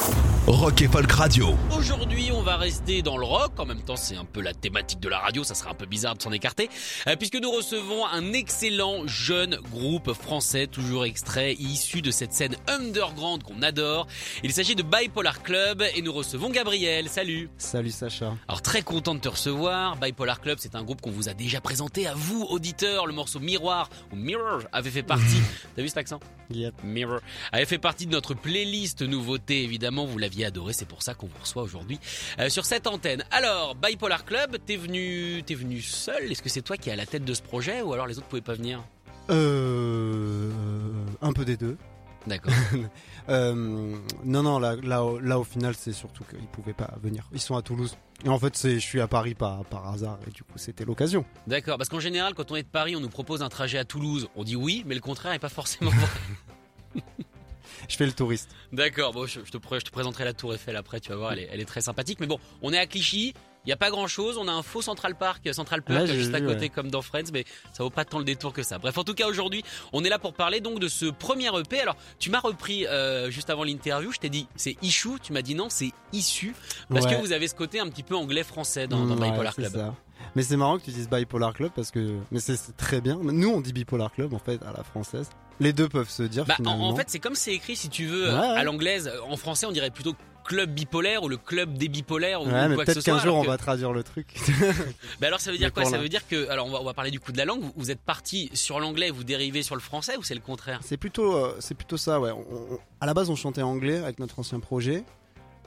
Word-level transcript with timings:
you 0.00 0.27
Rock 0.48 0.80
et 0.80 0.88
Folk 0.88 1.12
Radio. 1.12 1.54
Aujourd'hui, 1.76 2.30
on 2.32 2.40
va 2.40 2.56
rester 2.56 3.02
dans 3.02 3.18
le 3.18 3.24
rock. 3.26 3.52
En 3.60 3.66
même 3.66 3.82
temps, 3.82 3.96
c'est 3.96 4.16
un 4.16 4.24
peu 4.24 4.40
la 4.40 4.54
thématique 4.54 4.98
de 4.98 5.10
la 5.10 5.18
radio. 5.18 5.44
Ça 5.44 5.54
serait 5.54 5.68
un 5.68 5.74
peu 5.74 5.84
bizarre 5.84 6.16
de 6.16 6.22
s'en 6.22 6.32
écarter. 6.32 6.70
euh, 7.06 7.16
puisque 7.16 7.34
nous 7.36 7.50
recevons 7.50 8.06
un 8.06 8.32
excellent 8.32 9.06
jeune 9.06 9.56
groupe 9.70 10.14
français, 10.14 10.66
toujours 10.66 11.04
extrait, 11.04 11.52
issu 11.52 12.00
de 12.00 12.10
cette 12.10 12.32
scène 12.32 12.56
underground 12.66 13.42
qu'on 13.42 13.60
adore. 13.60 14.06
Il 14.42 14.50
s'agit 14.54 14.74
de 14.74 14.82
Bipolar 14.82 15.42
Club 15.42 15.84
et 15.94 16.00
nous 16.00 16.14
recevons 16.14 16.48
Gabriel. 16.48 17.10
Salut. 17.10 17.50
Salut 17.58 17.90
Sacha. 17.90 18.34
Alors 18.48 18.62
très 18.62 18.80
content 18.80 19.14
de 19.14 19.20
te 19.20 19.28
recevoir. 19.28 19.96
Bipolar 19.96 20.40
Club, 20.40 20.56
c'est 20.62 20.74
un 20.74 20.82
groupe 20.82 21.02
qu'on 21.02 21.10
vous 21.10 21.28
a 21.28 21.34
déjà 21.34 21.60
présenté 21.60 22.06
à 22.06 22.14
vous, 22.14 22.44
auditeurs. 22.48 23.06
Le 23.06 23.12
morceau 23.12 23.38
Miroir 23.38 23.90
ou 24.12 24.16
Mirror 24.16 24.62
avait 24.72 24.90
fait 24.90 25.02
partie. 25.02 25.42
T'as 25.76 25.82
vu 25.82 25.88
cet 25.88 25.98
accent? 25.98 26.20
Yep. 26.50 26.72
Mirror 26.84 27.20
avait 27.52 27.66
fait 27.66 27.76
partie 27.76 28.06
de 28.06 28.12
notre 28.12 28.32
playlist 28.32 29.02
nouveauté. 29.02 29.62
Évidemment, 29.62 30.06
vous 30.06 30.16
l'aviez 30.16 30.37
adoré. 30.44 30.72
C'est 30.72 30.84
pour 30.88 31.02
ça 31.02 31.14
qu'on 31.14 31.26
vous 31.26 31.38
reçoit 31.40 31.62
aujourd'hui 31.62 31.98
euh, 32.38 32.48
sur 32.48 32.64
cette 32.64 32.86
antenne. 32.86 33.24
Alors, 33.30 33.74
Bipolar 33.74 34.24
Club, 34.24 34.56
t'es 34.66 34.76
venu, 34.76 35.42
t'es 35.46 35.54
venu 35.54 35.80
seul? 35.82 36.30
Est-ce 36.30 36.42
que 36.42 36.48
c'est 36.48 36.62
toi 36.62 36.76
qui 36.76 36.88
es 36.90 36.92
à 36.92 36.96
la 36.96 37.06
tête 37.06 37.24
de 37.24 37.34
ce 37.34 37.42
projet 37.42 37.82
ou 37.82 37.92
alors 37.92 38.06
les 38.06 38.18
autres 38.18 38.26
pouvaient 38.28 38.42
pas 38.42 38.54
venir? 38.54 38.82
Euh, 39.30 40.50
un 41.22 41.32
peu 41.32 41.44
des 41.44 41.56
deux. 41.56 41.76
D'accord. 42.26 42.52
Euh, 43.30 43.94
non, 44.24 44.42
non, 44.42 44.58
là, 44.58 44.74
là, 44.82 45.04
au- 45.04 45.18
là, 45.20 45.38
au 45.38 45.44
final, 45.44 45.74
c'est 45.76 45.92
surtout 45.92 46.24
qu'ils 46.24 46.46
pouvaient 46.46 46.72
pas 46.72 46.94
venir. 47.02 47.28
Ils 47.34 47.40
sont 47.42 47.56
à 47.58 47.60
Toulouse. 47.60 47.94
Et 48.24 48.30
en 48.30 48.38
fait, 48.38 48.56
c'est, 48.56 48.76
je 48.76 48.86
suis 48.86 49.02
à 49.02 49.06
Paris 49.06 49.34
par, 49.34 49.66
par 49.66 49.86
hasard 49.86 50.18
et 50.26 50.30
du 50.30 50.42
coup, 50.44 50.56
c'était 50.56 50.86
l'occasion. 50.86 51.26
D'accord. 51.46 51.76
Parce 51.76 51.90
qu'en 51.90 52.00
général, 52.00 52.32
quand 52.32 52.50
on 52.52 52.56
est 52.56 52.62
de 52.62 52.68
Paris, 52.68 52.96
on 52.96 53.00
nous 53.00 53.10
propose 53.10 53.42
un 53.42 53.50
trajet 53.50 53.76
à 53.76 53.84
Toulouse. 53.84 54.30
On 54.34 54.44
dit 54.44 54.56
oui, 54.56 54.82
mais 54.86 54.94
le 54.94 55.02
contraire 55.02 55.34
est 55.34 55.38
pas 55.38 55.50
forcément 55.50 55.90
vrai. 55.90 56.06
Je 57.88 57.96
fais 57.96 58.06
le 58.06 58.12
touriste. 58.12 58.50
D'accord, 58.72 59.12
bon, 59.12 59.26
je, 59.26 59.40
je 59.44 59.50
te, 59.50 59.58
pré- 59.58 59.80
je 59.80 59.84
te 59.84 59.90
présenterai 59.90 60.24
la 60.24 60.32
Tour 60.32 60.54
Eiffel 60.54 60.76
après, 60.76 61.00
tu 61.00 61.10
vas 61.10 61.16
voir, 61.16 61.32
elle 61.32 61.40
est, 61.40 61.48
elle 61.52 61.60
est 61.60 61.64
très 61.66 61.80
sympathique. 61.80 62.18
Mais 62.20 62.26
bon, 62.26 62.38
on 62.62 62.72
est 62.72 62.78
à 62.78 62.86
Clichy, 62.86 63.34
il 63.64 63.66
n'y 63.68 63.72
a 63.72 63.76
pas 63.76 63.90
grand 63.90 64.06
chose, 64.06 64.38
on 64.38 64.48
a 64.48 64.52
un 64.52 64.62
faux 64.62 64.82
Central 64.82 65.14
Park, 65.16 65.46
Central 65.52 65.82
Park 65.82 66.06
juste 66.06 66.32
à 66.34 66.40
côté 66.40 66.60
ouais. 66.60 66.68
comme 66.68 66.90
dans 66.90 67.02
Friends, 67.02 67.30
mais 67.32 67.44
ça 67.72 67.82
vaut 67.82 67.90
pas 67.90 68.04
tant 68.04 68.18
le 68.18 68.24
détour 68.24 68.52
que 68.52 68.62
ça. 68.62 68.78
Bref, 68.78 68.96
en 68.96 69.04
tout 69.04 69.14
cas, 69.14 69.26
aujourd'hui, 69.28 69.62
on 69.92 70.04
est 70.04 70.08
là 70.08 70.18
pour 70.18 70.32
parler 70.34 70.60
donc 70.60 70.78
de 70.80 70.88
ce 70.88 71.06
premier 71.06 71.48
EP. 71.58 71.80
Alors, 71.80 71.96
tu 72.18 72.30
m'as 72.30 72.40
repris 72.40 72.86
euh, 72.86 73.30
juste 73.30 73.50
avant 73.50 73.64
l'interview, 73.64 74.10
je 74.12 74.18
t'ai 74.18 74.30
dit 74.30 74.46
c'est 74.56 74.76
Issue, 74.82 75.18
tu 75.22 75.32
m'as 75.32 75.42
dit 75.42 75.54
non, 75.54 75.68
c'est 75.68 75.90
Issu, 76.12 76.54
parce 76.88 77.04
Ouais. 77.04 77.16
que 77.16 77.20
vous 77.20 77.32
avez 77.32 77.46
ce 77.48 77.54
côté 77.54 77.78
un 77.80 77.88
petit 77.88 78.02
peu 78.02 78.14
anglais-français 78.16 78.86
dans, 78.86 79.04
dans 79.04 79.16
Mm, 79.16 79.20
ouais, 79.20 79.30
Bipolar 79.30 79.52
c'est 79.54 79.62
Club. 79.62 79.72
ça. 79.74 79.94
Mais 80.34 80.42
c'est 80.42 80.56
marrant 80.56 80.78
que 80.78 80.84
tu 80.84 80.90
dises 80.90 81.08
Bipolar 81.08 81.52
Club 81.54 81.70
parce 81.74 81.90
que. 81.90 82.18
Mais 82.30 82.40
c'est 82.40 82.76
très 82.76 83.00
bien. 83.00 83.18
Nous, 83.22 83.48
on 83.48 83.60
dit 83.60 83.72
Bipolar 83.72 84.12
Club 84.12 84.34
en 84.34 84.38
fait 84.38 84.60
à 84.62 84.72
la 84.76 84.82
française. 84.82 85.30
Les 85.60 85.72
deux 85.72 85.88
peuvent 85.88 86.08
se 86.10 86.22
dire 86.22 86.44
Bah, 86.44 86.54
en, 86.54 86.56
finalement. 86.62 86.88
en 86.88 86.96
fait, 86.96 87.08
c'est 87.10 87.18
comme 87.18 87.34
c'est 87.34 87.52
écrit, 87.54 87.74
si 87.76 87.88
tu 87.88 88.06
veux, 88.06 88.28
Ouais, 88.32 88.38
ouais. 88.38 88.46
à 88.58 88.62
l'anglaise. 88.64 89.10
En 89.28 89.36
français, 89.36 89.66
on 89.66 89.72
dirait 89.72 89.90
plutôt 89.90 90.14
club 90.44 90.70
bipolaire 90.70 91.22
ou 91.24 91.28
le 91.28 91.36
club 91.36 91.76
des 91.76 91.88
bipolaires 91.88 92.40
ou 92.40 92.46
Ouais, 92.46 92.68
mais 92.68 92.74
quoi 92.74 92.84
que 92.86 92.92
ce 92.92 93.00
peut-être 93.00 93.04
qu'un 93.04 93.18
jour 93.22 93.36
on 93.36 93.42
va 93.42 93.58
traduire 93.58 93.92
le 93.92 94.02
truc. 94.02 94.34
Bah 95.20 95.26
alors 95.26 95.40
ça 95.40 95.50
veut 95.52 95.58
dire 95.58 95.72
quoi 95.74 95.84
Ça 95.84 95.98
veut 95.98 96.08
dire 96.08 96.26
que 96.26 96.48
alors 96.48 96.66
on 96.66 96.70
va, 96.70 96.80
on 96.80 96.84
va 96.84 96.94
parler 96.94 97.10
du 97.10 97.20
coup 97.20 97.32
de 97.32 97.36
la 97.38 97.44
langue. 97.44 97.60
Vous, 97.60 97.72
vous 97.76 97.90
êtes 97.90 98.00
parti 98.00 98.48
sur 98.54 98.80
l'anglais, 98.80 99.10
vous 99.10 99.24
dérivez 99.24 99.62
sur 99.62 99.74
le 99.74 99.82
français 99.82 100.16
ou 100.16 100.22
c'est 100.22 100.34
le 100.34 100.40
contraire? 100.40 100.80
C'est 100.82 100.96
plutôt, 100.96 101.34
euh, 101.36 101.54
c'est 101.58 101.74
plutôt 101.74 101.98
ça, 101.98 102.18
ouais. 102.18 102.30
On- 102.30 102.38
on- 102.74 102.78
à 103.00 103.04
la 103.06 103.12
base, 103.12 103.28
on 103.28 103.36
chantait 103.36 103.60
anglais 103.60 103.98
avec 103.98 104.18
notre 104.20 104.38
ancien 104.38 104.58
projet. 104.60 105.04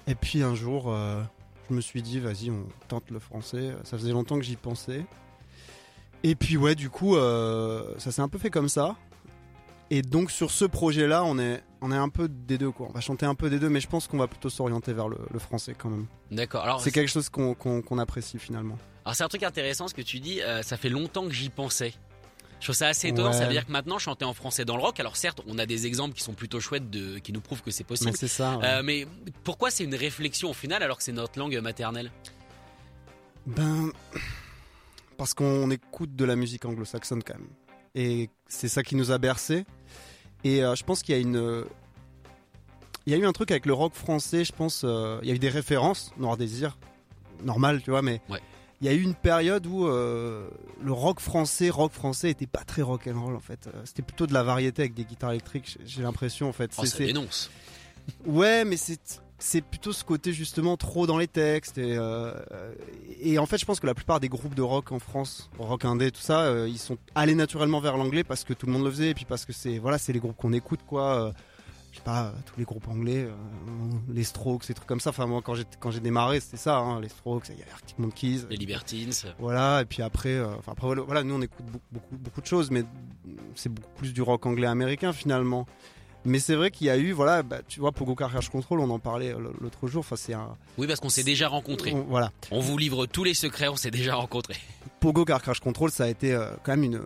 Et 0.07 0.15
puis 0.15 0.41
un 0.41 0.55
jour, 0.55 0.85
euh, 0.91 1.21
je 1.69 1.75
me 1.75 1.81
suis 1.81 2.01
dit, 2.01 2.19
vas-y, 2.19 2.49
on 2.49 2.65
tente 2.87 3.11
le 3.11 3.19
français. 3.19 3.73
Ça 3.83 3.97
faisait 3.99 4.13
longtemps 4.13 4.37
que 4.39 4.43
j'y 4.45 4.55
pensais. 4.55 5.05
Et 6.23 6.33
puis, 6.35 6.57
ouais, 6.57 6.73
du 6.75 6.89
coup, 6.89 7.17
euh, 7.17 7.93
ça 7.99 8.11
s'est 8.11 8.21
un 8.21 8.29
peu 8.29 8.39
fait 8.39 8.49
comme 8.49 8.69
ça. 8.69 8.95
Et 9.93 10.01
donc, 10.01 10.31
sur 10.31 10.51
ce 10.51 10.63
projet-là, 10.63 11.23
on 11.25 11.37
est, 11.37 11.61
on 11.81 11.91
est 11.91 11.97
un 11.97 12.07
peu 12.07 12.29
des 12.29 12.57
deux, 12.57 12.71
quoi. 12.71 12.87
On 12.89 12.93
va 12.93 13.01
chanter 13.01 13.25
un 13.25 13.35
peu 13.35 13.49
des 13.49 13.59
deux, 13.59 13.67
mais 13.69 13.81
je 13.81 13.87
pense 13.89 14.07
qu'on 14.07 14.17
va 14.17 14.27
plutôt 14.27 14.49
s'orienter 14.49 14.93
vers 14.93 15.09
le, 15.09 15.17
le 15.31 15.37
français 15.39 15.75
quand 15.77 15.89
même. 15.89 16.05
D'accord. 16.31 16.63
Alors 16.63 16.79
C'est 16.81 16.91
quelque 16.91 17.09
chose 17.09 17.27
qu'on 17.29 17.97
apprécie 17.99 18.39
finalement. 18.39 18.77
alors, 19.03 19.15
c'est 19.15 19.23
un 19.23 19.27
truc 19.27 19.43
intéressant 19.43 19.89
ce 19.89 19.93
que 19.93 20.01
tu 20.01 20.19
dis. 20.21 20.41
euh, 20.41 20.63
ça 20.63 20.77
fait 20.77 20.87
longtemps 20.89 21.25
que 21.27 21.33
j'y 21.33 21.49
pensais. 21.49 21.93
Je 22.61 22.67
trouve 22.67 22.75
ça 22.75 22.87
assez 22.87 23.09
étonnant. 23.09 23.31
Ouais. 23.31 23.37
Ça 23.37 23.45
veut 23.47 23.51
dire 23.51 23.65
que 23.65 23.71
maintenant 23.71 23.97
chanter 23.99 24.23
en 24.23 24.33
français 24.33 24.63
dans 24.65 24.77
le 24.77 24.81
rock. 24.83 24.97
Alors 25.01 25.17
certes, 25.17 25.41
on 25.47 25.57
a 25.59 25.65
des 25.65 25.87
exemples 25.87 26.13
qui 26.13 26.23
sont 26.23 26.33
plutôt 26.35 26.59
chouettes 26.61 26.89
de, 26.89 27.17
qui 27.17 27.33
nous 27.33 27.41
prouvent 27.41 27.61
que 27.63 27.71
c'est 27.71 27.83
possible. 27.83 28.11
Mais 28.11 28.17
c'est 28.17 28.27
ça. 28.27 28.57
ouais. 28.57 28.65
Euh, 28.65 28.83
mais 28.83 29.07
pourquoi 29.43 29.71
c'est 29.71 29.83
une 29.83 29.95
réflexion 29.95 30.51
au 30.51 30.53
final 30.53 30.83
alors 30.83 30.97
que 30.99 31.03
c'est 31.03 31.11
notre 31.11 31.37
langue 31.39 31.57
maternelle? 31.57 32.11
Ben, 33.47 33.91
parce 35.17 35.33
qu'on 35.33 35.69
écoute 35.71 36.15
de 36.15 36.23
la 36.23 36.35
musique 36.35 36.63
anglo-saxonne 36.63 37.23
quand 37.23 37.33
même. 37.33 37.47
Et 37.95 38.29
c'est 38.47 38.69
ça 38.69 38.83
qui 38.83 38.95
nous 38.95 39.11
a 39.11 39.17
bercé. 39.17 39.65
Et 40.43 40.63
euh, 40.63 40.75
je 40.75 40.83
pense 40.83 41.03
qu'il 41.03 41.15
y 41.15 41.17
a 41.17 41.21
une. 41.21 41.35
euh, 41.37 41.65
Il 43.05 43.13
y 43.13 43.15
a 43.15 43.19
eu 43.19 43.25
un 43.25 43.31
truc 43.33 43.51
avec 43.51 43.65
le 43.65 43.73
rock 43.73 43.93
français, 43.93 44.43
je 44.45 44.53
pense. 44.53 44.83
euh, 44.85 45.19
il 45.23 45.29
y 45.29 45.31
a 45.31 45.35
eu 45.35 45.39
des 45.39 45.49
références, 45.49 46.11
Noir 46.17 46.37
Désir, 46.37 46.77
normal, 47.43 47.81
tu 47.83 47.91
vois, 47.91 48.01
mais. 48.01 48.21
Ouais. 48.29 48.39
Il 48.83 48.87
y 48.87 48.89
a 48.89 48.93
eu 48.93 49.01
une 49.03 49.13
période 49.13 49.67
où 49.67 49.85
euh, 49.85 50.49
le 50.83 50.91
rock 50.91 51.19
français, 51.19 51.69
rock 51.69 51.91
français, 51.91 52.31
était 52.31 52.47
pas 52.47 52.63
très 52.63 52.81
rock 52.81 53.05
and 53.05 53.21
roll 53.23 53.35
en 53.35 53.39
fait. 53.39 53.69
C'était 53.85 54.01
plutôt 54.01 54.25
de 54.25 54.33
la 54.33 54.41
variété 54.41 54.81
avec 54.81 54.95
des 54.95 55.03
guitares 55.05 55.29
électriques. 55.33 55.77
j'ai- 55.85 56.01
l'impression 56.01 56.49
en 56.49 56.51
fait. 56.51 56.71
Oh, 56.79 56.85
ça 56.85 56.97
dénonce. 56.97 57.51
Ouais, 58.25 58.65
mais 58.65 58.77
c'est 58.77 59.21
c'est 59.43 59.61
plutôt 59.61 59.91
ce 59.91 60.03
côté 60.03 60.33
justement 60.33 60.77
trop 60.77 61.07
dans 61.07 61.17
les 61.17 61.27
textes 61.27 61.77
et 61.77 61.95
euh, 61.97 62.33
et 63.19 63.39
en 63.39 63.45
fait 63.45 63.57
je 63.57 63.65
pense 63.65 63.79
que 63.79 63.87
la 63.87 63.95
plupart 63.95 64.19
des 64.19 64.29
groupes 64.29 64.53
de 64.55 64.61
rock 64.61 64.91
en 64.91 64.99
France, 64.99 65.49
rock 65.57 65.83
indé, 65.85 66.11
tout 66.11 66.21
ça, 66.21 66.41
euh, 66.41 66.69
ils 66.69 66.77
sont 66.77 66.97
allés 67.15 67.35
naturellement 67.35 67.79
vers 67.79 67.97
l'anglais 67.97 68.23
parce 68.23 68.43
que 68.43 68.53
tout 68.53 68.67
le 68.67 68.71
monde 68.73 68.83
le 68.83 68.91
faisait 68.91 69.09
et 69.09 69.13
puis 69.13 69.25
parce 69.25 69.45
que 69.45 69.53
c'est 69.53 69.79
voilà 69.79 69.97
c'est 69.97 70.13
les 70.13 70.19
groupes 70.19 70.37
qu'on 70.37 70.53
écoute 70.53 70.81
quoi. 70.87 71.27
euh, 71.27 71.31
je 71.91 71.97
sais 71.97 72.03
pas, 72.03 72.33
tous 72.45 72.57
les 72.57 72.63
groupes 72.63 72.87
anglais, 72.87 73.25
euh, 73.25 73.33
les 74.07 74.23
Strokes, 74.23 74.63
ces 74.63 74.73
trucs 74.73 74.87
comme 74.87 75.01
ça. 75.01 75.09
Enfin 75.09 75.25
moi 75.25 75.41
quand 75.43 75.55
j'ai 75.55 75.65
quand 75.79 75.91
j'ai 75.91 75.99
démarré 75.99 76.39
c'était 76.39 76.55
ça, 76.55 76.77
hein, 76.77 77.01
les 77.01 77.09
Strokes, 77.09 77.49
il 77.49 77.59
y 77.59 77.61
avait 77.63 77.71
Arctic 77.71 77.99
Monkeys. 77.99 78.45
Les 78.49 78.55
Libertines. 78.55 79.11
Voilà, 79.39 79.81
et 79.81 79.85
puis 79.85 80.01
après, 80.01 80.39
enfin 80.39 80.71
après 80.71 80.87
voilà, 80.87 81.01
voilà, 81.01 81.23
nous 81.23 81.35
on 81.35 81.41
écoute 81.41 81.65
beaucoup, 81.65 81.85
beaucoup, 81.91 82.17
beaucoup 82.17 82.41
de 82.41 82.45
choses, 82.45 82.71
mais 82.71 82.85
c'est 83.55 83.67
beaucoup 83.67 83.91
plus 83.97 84.13
du 84.13 84.21
rock 84.21 84.45
anglais 84.45 84.67
américain 84.67 85.11
finalement. 85.11 85.65
Mais 86.23 86.39
c'est 86.39 86.55
vrai 86.55 86.69
qu'il 86.69 86.87
y 86.87 86.89
a 86.89 86.97
eu, 86.97 87.11
voilà, 87.13 87.41
bah, 87.41 87.59
tu 87.67 87.79
vois, 87.79 87.91
Pogo 87.91 88.13
Car 88.15 88.29
Crash 88.29 88.49
Control, 88.49 88.79
on 88.79 88.89
en 88.91 88.99
parlait 88.99 89.33
euh, 89.33 89.39
l'autre 89.59 89.87
jour. 89.87 90.01
Enfin, 90.01 90.15
c'est 90.15 90.33
un. 90.33 90.55
Oui, 90.77 90.85
parce 90.87 90.99
qu'on 90.99 91.09
s'est 91.09 91.23
déjà 91.23 91.47
rencontrés. 91.47 91.93
on- 91.93 92.03
voilà, 92.03 92.31
On 92.51 92.59
vous 92.59 92.77
livre 92.77 93.05
tous 93.07 93.23
les 93.23 93.33
secrets, 93.33 93.67
on 93.67 93.75
s'est 93.75 93.89
déjà 93.91 94.15
rencontrés. 94.15 94.57
Pogo 94.99 95.25
Car 95.25 95.41
Crash 95.41 95.59
Control, 95.59 95.89
ça 95.91 96.03
a 96.03 96.07
été 96.07 96.33
euh, 96.33 96.51
quand 96.63 96.73
même 96.73 96.83
une, 96.83 97.01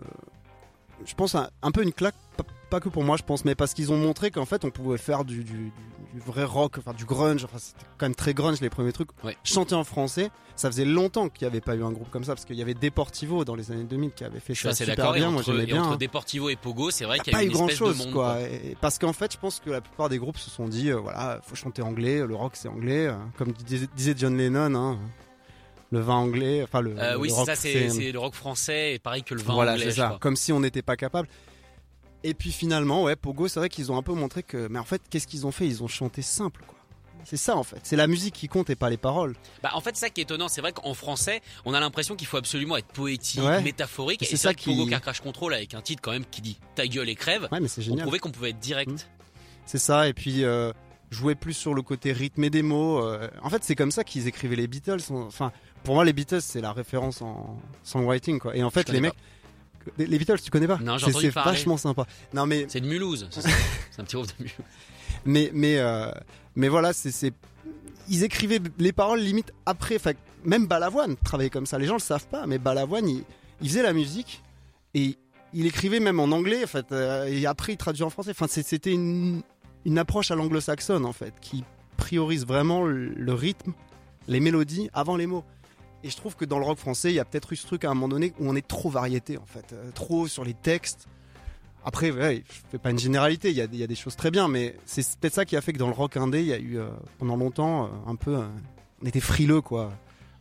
je 1.06 1.14
pense 1.14 1.34
un, 1.34 1.48
un 1.62 1.70
peu 1.70 1.82
une 1.82 1.92
claque, 1.92 2.14
pas, 2.36 2.44
pas 2.68 2.80
que 2.80 2.88
pour 2.90 3.04
moi, 3.04 3.16
je 3.16 3.22
pense, 3.22 3.44
mais 3.46 3.54
parce 3.54 3.72
qu'ils 3.74 3.90
ont 3.92 3.96
montré 3.96 4.30
qu'en 4.30 4.44
fait, 4.44 4.64
on 4.66 4.70
pouvait 4.70 4.98
faire 4.98 5.24
du, 5.24 5.44
du, 5.44 5.72
du- 6.16 6.20
vrai 6.26 6.44
rock, 6.44 6.76
enfin 6.78 6.92
du 6.92 7.04
grunge. 7.04 7.44
Enfin, 7.44 7.58
c'était 7.58 7.84
quand 7.98 8.06
même 8.06 8.14
très 8.14 8.34
grunge 8.34 8.60
les 8.60 8.70
premiers 8.70 8.92
trucs. 8.92 9.08
Ouais. 9.24 9.36
Chanter 9.44 9.74
en 9.74 9.84
français, 9.84 10.30
ça 10.56 10.70
faisait 10.70 10.84
longtemps 10.84 11.28
qu'il 11.28 11.46
n'y 11.46 11.50
avait 11.52 11.60
pas 11.60 11.74
eu 11.76 11.82
un 11.84 11.90
groupe 11.92 12.10
comme 12.10 12.24
ça, 12.24 12.34
parce 12.34 12.44
qu'il 12.44 12.56
y 12.56 12.62
avait 12.62 12.74
Deportivo 12.74 13.44
dans 13.44 13.54
les 13.54 13.70
années 13.70 13.84
2000 13.84 14.12
qui 14.12 14.24
avait 14.24 14.40
fait 14.40 14.54
Je 14.54 14.62
ça 14.62 14.72
super. 14.74 15.14
Et 15.14 15.18
bien. 15.18 15.30
Moi, 15.30 15.40
entre, 15.40 15.52
j'aimais 15.52 15.62
et 15.64 15.66
bien. 15.66 15.82
entre. 15.84 15.98
Deportivo 15.98 16.48
et 16.48 16.56
Pogo, 16.56 16.90
c'est 16.90 17.04
vrai 17.04 17.18
Il 17.18 17.22
qu'il 17.22 17.32
n'y 17.32 17.34
y 17.34 17.36
a 17.36 17.38
a 17.38 17.40
pas 17.40 17.44
eu 17.44 17.46
eu 17.46 17.50
une 17.50 17.56
grand 17.56 17.66
espèce 17.68 17.78
chose 17.78 17.98
de 17.98 18.04
monde. 18.04 18.12
quoi. 18.12 18.32
quoi. 18.34 18.40
Et- 18.42 18.76
parce 18.80 18.98
qu'en 18.98 19.12
fait, 19.12 19.32
je 19.32 19.38
pense 19.38 19.60
que 19.60 19.70
la 19.70 19.80
plupart 19.80 20.08
des 20.08 20.18
groupes 20.18 20.38
se 20.38 20.50
sont 20.50 20.68
dit 20.68 20.90
euh, 20.90 20.96
voilà, 20.96 21.40
faut 21.44 21.54
chanter 21.54 21.82
anglais, 21.82 22.24
le 22.26 22.34
rock 22.34 22.52
c'est 22.54 22.68
anglais, 22.68 23.06
euh, 23.06 23.14
comme 23.36 23.52
disait, 23.52 23.86
disait 23.96 24.14
John 24.16 24.36
Lennon, 24.36 24.74
hein, 24.74 24.98
le 25.92 26.00
vin 26.00 26.14
anglais, 26.14 26.62
enfin 26.62 26.80
le, 26.80 26.98
Euh, 26.98 27.12
le 27.12 27.18
oui, 27.18 27.28
c'est 27.30 27.36
rock, 27.36 27.46
ça, 27.46 27.54
c'est 27.56 28.12
le 28.12 28.18
rock 28.18 28.34
français 28.34 28.94
et 28.94 28.98
pareil 28.98 29.22
que 29.22 29.34
le 29.34 29.42
vin 29.42 29.54
voilà, 29.54 29.72
anglais. 29.74 29.84
c'est 29.84 29.90
je 29.92 29.96
ça. 29.96 30.06
crois. 30.06 30.18
Comme 30.18 30.36
si 30.36 30.52
on 30.52 30.60
n'était 30.60 30.82
pas 30.82 30.96
capable. 30.96 31.28
Et 32.28 32.34
puis 32.34 32.50
finalement, 32.52 33.04
ouais, 33.04 33.14
Pogo, 33.16 33.46
c'est 33.48 33.60
vrai 33.60 33.68
qu'ils 33.68 33.92
ont 33.92 33.96
un 33.96 34.02
peu 34.02 34.12
montré 34.12 34.42
que, 34.42 34.66
mais 34.68 34.78
en 34.78 34.84
fait, 34.84 35.00
qu'est-ce 35.08 35.26
qu'ils 35.26 35.46
ont 35.46 35.52
fait? 35.52 35.66
Ils 35.66 35.82
ont 35.82 35.88
chanté 35.88 36.22
simple, 36.22 36.62
quoi. 36.66 36.76
C'est 37.24 37.36
ça 37.36 37.56
en 37.56 37.64
fait. 37.64 37.80
C'est 37.82 37.96
la 37.96 38.06
musique 38.06 38.34
qui 38.34 38.46
compte 38.46 38.70
et 38.70 38.76
pas 38.76 38.88
les 38.88 38.96
paroles. 38.96 39.34
Bah, 39.62 39.70
en 39.74 39.80
fait, 39.80 39.96
ça 39.96 40.10
qui 40.10 40.20
est 40.20 40.24
étonnant, 40.24 40.46
c'est 40.48 40.60
vrai 40.60 40.72
qu'en 40.72 40.94
français, 40.94 41.40
on 41.64 41.74
a 41.74 41.80
l'impression 41.80 42.14
qu'il 42.14 42.28
faut 42.28 42.36
absolument 42.36 42.76
être 42.76 42.86
poétique, 42.86 43.42
Ouais. 43.42 43.60
métaphorique. 43.62 44.22
Et 44.22 44.26
c'est 44.26 44.36
ça 44.36 44.50
ça 44.50 44.54
que 44.54 44.62
Pogo 44.64 44.84
qui- 44.84 44.90
Car 44.90 45.00
Crash 45.00 45.20
Control 45.20 45.52
avec 45.54 45.74
un 45.74 45.80
titre 45.82 46.00
quand 46.02 46.12
même 46.12 46.24
qui 46.24 46.40
dit 46.40 46.58
ta 46.76 46.86
gueule 46.86 47.08
et 47.08 47.16
crève. 47.16 47.48
Ouais, 47.50 47.58
mais 47.60 47.66
c'est 47.68 47.80
On 47.80 47.84
génial. 47.84 48.02
trouvait 48.02 48.18
qu'on 48.20 48.30
pouvait 48.30 48.50
être 48.50 48.60
direct. 48.60 48.90
Mm. 48.92 48.96
C'est 49.66 49.78
ça. 49.78 50.06
Et 50.08 50.12
puis 50.14 50.44
euh, 50.44 50.72
jouer 51.10 51.34
plus 51.34 51.54
sur 51.54 51.74
le 51.74 51.82
côté 51.82 52.12
rythmé 52.12 52.48
des 52.48 52.62
mots. 52.62 53.00
euh, 53.04 53.28
en 53.42 53.50
fait, 53.50 53.64
c'est 53.64 53.74
comme 53.74 53.90
ça 53.90 54.04
qu'ils 54.04 54.28
écrivaient 54.28 54.54
les 54.56 54.68
Beatles. 54.68 55.00
Enfin, 55.10 55.50
pour 55.82 55.94
moi, 55.96 56.04
les 56.04 56.12
Beatles, 56.12 56.42
c'est 56.42 56.60
la 56.60 56.72
référence 56.72 57.22
en 57.22 57.58
songwriting, 57.82 58.38
quoi. 58.38 58.54
Et 58.56 58.62
en 58.62 58.70
fait, 58.70 58.88
les 58.88 59.00
mecs, 59.00 59.14
Les 59.98 60.18
Beatles, 60.18 60.40
tu 60.42 60.50
connais 60.50 60.66
pas 60.66 60.78
Non, 60.82 60.98
j'ai 60.98 61.12
C'est- 61.12 61.30
vachement 61.30 61.76
sympa. 61.76 62.06
Non, 62.34 62.46
mais 62.46 62.66
C'est 62.68 62.80
de 62.80 62.86
Mulhouse. 62.86 63.28
c'est 63.30 63.40
un 64.00 64.04
petit 64.04 64.16
groupe 64.16 64.26
de 64.28 64.32
Mulhouse. 64.44 64.56
mais 65.24 65.50
mais 65.54 65.78
euh, 65.78 66.10
mais 66.54 66.68
voilà, 66.68 66.92
c'est 66.92 67.10
c'est 67.10 67.32
ils 68.08 68.22
écrivaient 68.24 68.60
les 68.78 68.92
paroles 68.92 69.20
limite 69.20 69.52
après. 69.66 69.96
Enfin, 69.96 70.12
même 70.44 70.66
Balavoine 70.66 71.16
travaillait 71.16 71.50
comme 71.50 71.66
ça. 71.66 71.78
Les 71.78 71.86
gens 71.86 71.94
le 71.94 72.00
savent 72.00 72.26
pas, 72.28 72.46
mais 72.46 72.58
Balavoine, 72.58 73.08
il, 73.08 73.24
il 73.60 73.68
faisait 73.68 73.82
la 73.82 73.92
musique 73.92 74.42
et 74.94 75.16
il 75.52 75.66
écrivait 75.66 76.00
même 76.00 76.20
en 76.20 76.24
anglais. 76.30 76.62
En 76.64 76.68
fait, 76.68 76.92
euh, 76.92 77.24
et 77.26 77.46
après 77.46 77.72
il 77.72 77.76
traduisait 77.76 78.04
en 78.04 78.10
français. 78.10 78.30
Enfin, 78.30 78.46
c'était 78.48 78.92
une 78.92 79.42
une 79.84 79.98
approche 79.98 80.30
à 80.30 80.34
l'anglo-saxonne 80.34 81.04
en 81.04 81.12
fait, 81.12 81.32
qui 81.40 81.62
priorise 81.96 82.44
vraiment 82.46 82.84
le, 82.84 83.08
le 83.08 83.32
rythme, 83.32 83.72
les 84.28 84.40
mélodies 84.40 84.90
avant 84.92 85.16
les 85.16 85.26
mots. 85.26 85.44
Et 86.04 86.10
je 86.10 86.16
trouve 86.16 86.36
que 86.36 86.44
dans 86.44 86.58
le 86.58 86.64
rock 86.64 86.78
français, 86.78 87.10
il 87.10 87.14
y 87.14 87.20
a 87.20 87.24
peut-être 87.24 87.52
eu 87.52 87.56
ce 87.56 87.66
truc 87.66 87.84
à 87.84 87.90
un 87.90 87.94
moment 87.94 88.08
donné 88.08 88.32
où 88.38 88.48
on 88.48 88.54
est 88.54 88.66
trop 88.66 88.90
variété 88.90 89.38
en 89.38 89.46
fait, 89.46 89.72
euh, 89.72 89.90
trop 89.92 90.28
sur 90.28 90.44
les 90.44 90.54
textes. 90.54 91.08
Après, 91.84 92.10
ouais, 92.10 92.42
je 92.48 92.54
fais 92.70 92.78
pas 92.78 92.90
une 92.90 92.98
généralité, 92.98 93.50
il 93.50 93.56
y 93.56 93.60
a, 93.60 93.86
des 93.86 93.94
choses 93.94 94.16
très 94.16 94.32
bien, 94.32 94.48
mais 94.48 94.74
c'est 94.86 95.06
peut-être 95.18 95.34
ça 95.34 95.44
qui 95.44 95.56
a 95.56 95.60
fait 95.60 95.72
que 95.72 95.78
dans 95.78 95.86
le 95.86 95.94
rock 95.94 96.16
indé, 96.16 96.40
il 96.40 96.46
y 96.46 96.52
a 96.52 96.58
eu 96.58 96.78
euh, 96.78 96.88
pendant 97.18 97.36
longtemps 97.36 97.84
euh, 97.84 97.88
un 98.08 98.16
peu, 98.16 98.36
on 99.02 99.06
était 99.06 99.20
frileux 99.20 99.60
quoi, 99.60 99.92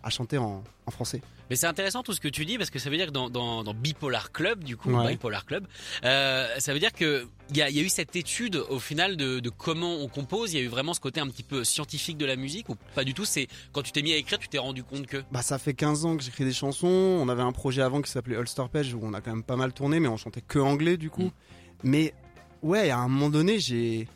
à 0.05 0.09
chanter 0.11 0.37
en, 0.37 0.63
en 0.85 0.91
français. 0.91 1.21
Mais 1.49 1.55
c'est 1.55 1.65
intéressant 1.67 2.03
tout 2.03 2.13
ce 2.13 2.21
que 2.21 2.27
tu 2.27 2.45
dis 2.45 2.57
parce 2.57 2.69
que 2.69 2.77
ça 2.79 2.89
veut 2.89 2.95
dire 2.97 3.07
que 3.07 3.11
dans, 3.11 3.29
dans, 3.29 3.63
dans 3.63 3.73
Bipolar 3.73 4.31
Club, 4.31 4.63
du 4.63 4.77
coup, 4.77 4.91
Ouais. 4.91 5.11
Bipolar 5.13 5.45
Club, 5.45 5.65
euh, 6.03 6.47
ça 6.59 6.73
veut 6.73 6.79
dire 6.79 6.93
que 6.93 7.27
il 7.49 7.57
y 7.57 7.61
a, 7.63 7.69
il 7.69 7.75
y 7.75 7.79
a 7.79 7.83
eu 7.83 7.89
cette 7.89 8.15
étude 8.15 8.55
au 8.55 8.79
final 8.79 9.17
de, 9.17 9.39
de 9.39 9.49
comment 9.49 9.95
on 9.95 10.07
compose. 10.07 10.53
Il 10.53 10.59
y 10.59 10.61
a 10.61 10.63
eu 10.63 10.67
vraiment 10.67 10.93
ce 10.93 10.99
côté 10.99 11.19
un 11.19 11.27
petit 11.27 11.43
peu 11.43 11.63
scientifique 11.63 12.17
de 12.17 12.25
la 12.25 12.35
musique 12.35 12.69
ou 12.69 12.75
pas 12.93 13.03
du 13.03 13.13
tout? 13.15 13.25
C'est 13.25 13.47
quand 13.73 13.81
tu 13.81 13.91
t'es 13.91 14.03
mis 14.03 14.13
à 14.13 14.17
écrire, 14.17 14.37
tu 14.39 14.47
t'es 14.47 14.59
rendu 14.59 14.83
compte 14.83 15.07
que? 15.07 15.23
Bah 15.31 15.41
ça 15.41 15.57
fait 15.57 15.73
15 15.73 16.05
ans 16.05 16.17
que 16.17 16.23
j'écris 16.23 16.45
des 16.45 16.53
chansons, 16.53 16.87
on 16.87 17.27
avait 17.29 17.43
un 17.43 17.51
projet 17.51 17.81
avant 17.81 18.01
qui 18.01 18.11
s'appelait 18.11 18.37
Ulster 18.37 18.65
Page 18.71 18.93
où 18.93 18.99
on 19.01 19.13
a 19.13 19.21
quand 19.21 19.31
même 19.31 19.43
pas 19.43 19.55
mal 19.55 19.73
tourné, 19.73 19.99
mais 19.99 20.07
on 20.07 20.17
chantait 20.17 20.41
que 20.41 20.59
anglais 20.59 20.97
du 20.97 21.09
coup. 21.09 21.25
Mm. 21.25 21.31
Mais 21.83 22.13
ouais, 22.61 22.89
à 22.91 22.99
un 22.99 23.07
moment 23.07 23.29
donné, 23.31 23.59
j'ai 23.59 24.07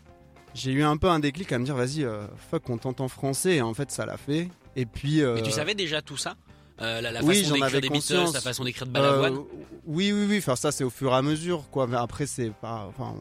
j'ai 0.55 0.71
eu 0.71 0.83
un 0.83 0.97
peu 0.97 1.07
un 1.07 1.19
déclic 1.19 1.51
à 1.51 1.59
me 1.59 1.65
dire 1.65 1.75
vas-y, 1.75 2.03
euh, 2.03 2.25
fuck, 2.49 2.69
on 2.69 2.77
tente 2.77 3.01
en 3.01 3.07
français, 3.07 3.55
et 3.57 3.61
en 3.61 3.73
fait 3.73 3.91
ça 3.91 4.05
l'a 4.05 4.17
fait. 4.17 4.49
Et 4.75 4.85
puis. 4.85 5.21
euh, 5.21 5.35
Mais 5.35 5.41
tu 5.43 5.51
savais 5.51 5.75
déjà 5.75 6.01
tout 6.01 6.17
ça 6.17 6.35
Euh, 6.81 7.01
la, 7.01 7.11
la 7.11 7.23
oui, 7.23 7.41
façon 7.43 7.55
j'en 7.55 7.65
d'écrire 7.65 7.81
des 7.81 7.89
Beatles, 7.89 8.33
la 8.33 8.41
façon 8.41 8.63
d'écrire 8.63 8.87
de 8.87 8.91
Balavoine. 8.91 9.35
Euh, 9.35 9.65
oui, 9.85 10.11
oui, 10.13 10.25
oui. 10.29 10.37
Enfin, 10.37 10.55
ça, 10.55 10.71
c'est 10.71 10.83
au 10.83 10.89
fur 10.89 11.11
et 11.11 11.15
à 11.15 11.21
mesure, 11.21 11.69
quoi. 11.71 11.87
Mais 11.87 11.97
après, 11.97 12.25
c'est 12.25 12.51
pas. 12.51 12.85
Enfin, 12.89 13.15